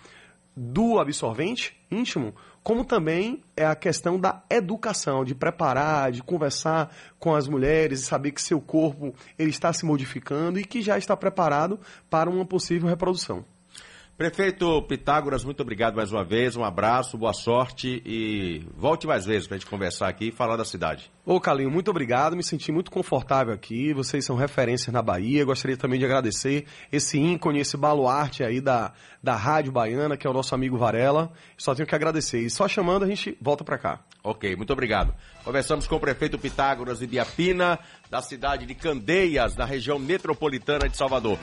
do 0.57 0.99
absorvente 0.99 1.77
íntimo, 1.90 2.35
como 2.62 2.85
também 2.85 3.43
é 3.57 3.67
a 3.67 3.75
questão 3.75 4.19
da 4.19 4.43
educação, 4.49 5.25
de 5.25 5.35
preparar, 5.35 6.11
de 6.11 6.23
conversar 6.23 6.95
com 7.19 7.35
as 7.35 7.47
mulheres 7.47 8.01
e 8.01 8.05
saber 8.05 8.31
que 8.31 8.40
seu 8.40 8.61
corpo 8.61 9.14
ele 9.38 9.51
está 9.51 9.73
se 9.73 9.85
modificando 9.85 10.59
e 10.59 10.64
que 10.64 10.81
já 10.81 10.97
está 10.97 11.17
preparado 11.17 11.79
para 12.09 12.31
uma 12.31 12.47
possível 12.47 12.88
reprodução. 12.88 13.45
Prefeito 14.16 14.81
Pitágoras, 14.83 15.42
muito 15.42 15.61
obrigado 15.61 15.96
mais 15.96 16.12
uma 16.12 16.22
vez, 16.22 16.55
um 16.55 16.62
abraço, 16.62 17.18
boa 17.18 17.33
sorte 17.33 18.00
e 18.07 18.64
volte 18.77 19.09
mais 19.09 19.27
vezes 19.27 19.48
para 19.48 19.57
a 19.57 19.59
gente 19.59 19.68
conversar 19.68 20.07
aqui 20.07 20.29
e 20.29 20.31
falar 20.31 20.57
da 20.57 20.64
cidade. 20.64 21.11
Ô 21.27 21.40
Calinho, 21.40 21.68
muito 21.68 21.90
obrigado, 21.90 22.37
me 22.37 22.44
senti 22.44 22.70
muito 22.70 22.92
confortável 22.92 23.53
aqui, 23.53 23.92
vocês 23.92 24.24
são 24.24 24.37
referências 24.37 24.92
na 24.92 25.03
Bahia, 25.03 25.44
gostaria 25.44 25.77
também 25.77 25.98
de 25.98 26.05
agradecer 26.05 26.64
esse 26.92 27.18
ícone, 27.18 27.59
esse 27.59 27.77
baluarte 27.77 28.44
aí 28.44 28.61
da, 28.61 28.92
da 29.20 29.35
Rádio 29.35 29.72
Baiana, 29.72 30.16
que 30.16 30.29
é 30.29 30.31
o 30.31 30.33
nosso 30.33 30.55
amigo 30.55 30.79
Varela, 30.79 31.33
só 31.59 31.74
tenho 31.74 31.88
que 31.88 31.94
agradecer, 31.96 32.38
e 32.38 32.48
só 32.48 32.68
chamando 32.68 33.03
a 33.03 33.09
gente 33.09 33.37
volta 33.40 33.64
para 33.64 33.79
cá. 33.79 34.00
Ok, 34.22 34.55
muito 34.55 34.72
obrigado. 34.72 35.12
Conversamos 35.44 35.88
com 35.88 35.96
o 35.96 36.00
prefeito 36.00 36.38
Pitágoras 36.38 37.00
de 37.00 37.07
Biapina, 37.07 37.81
da 38.09 38.22
cidade 38.22 38.64
de 38.64 38.74
Candeias, 38.74 39.57
da 39.57 39.64
região 39.64 39.98
metropolitana 39.98 40.88
de 40.88 40.96
Salvador. 40.96 41.33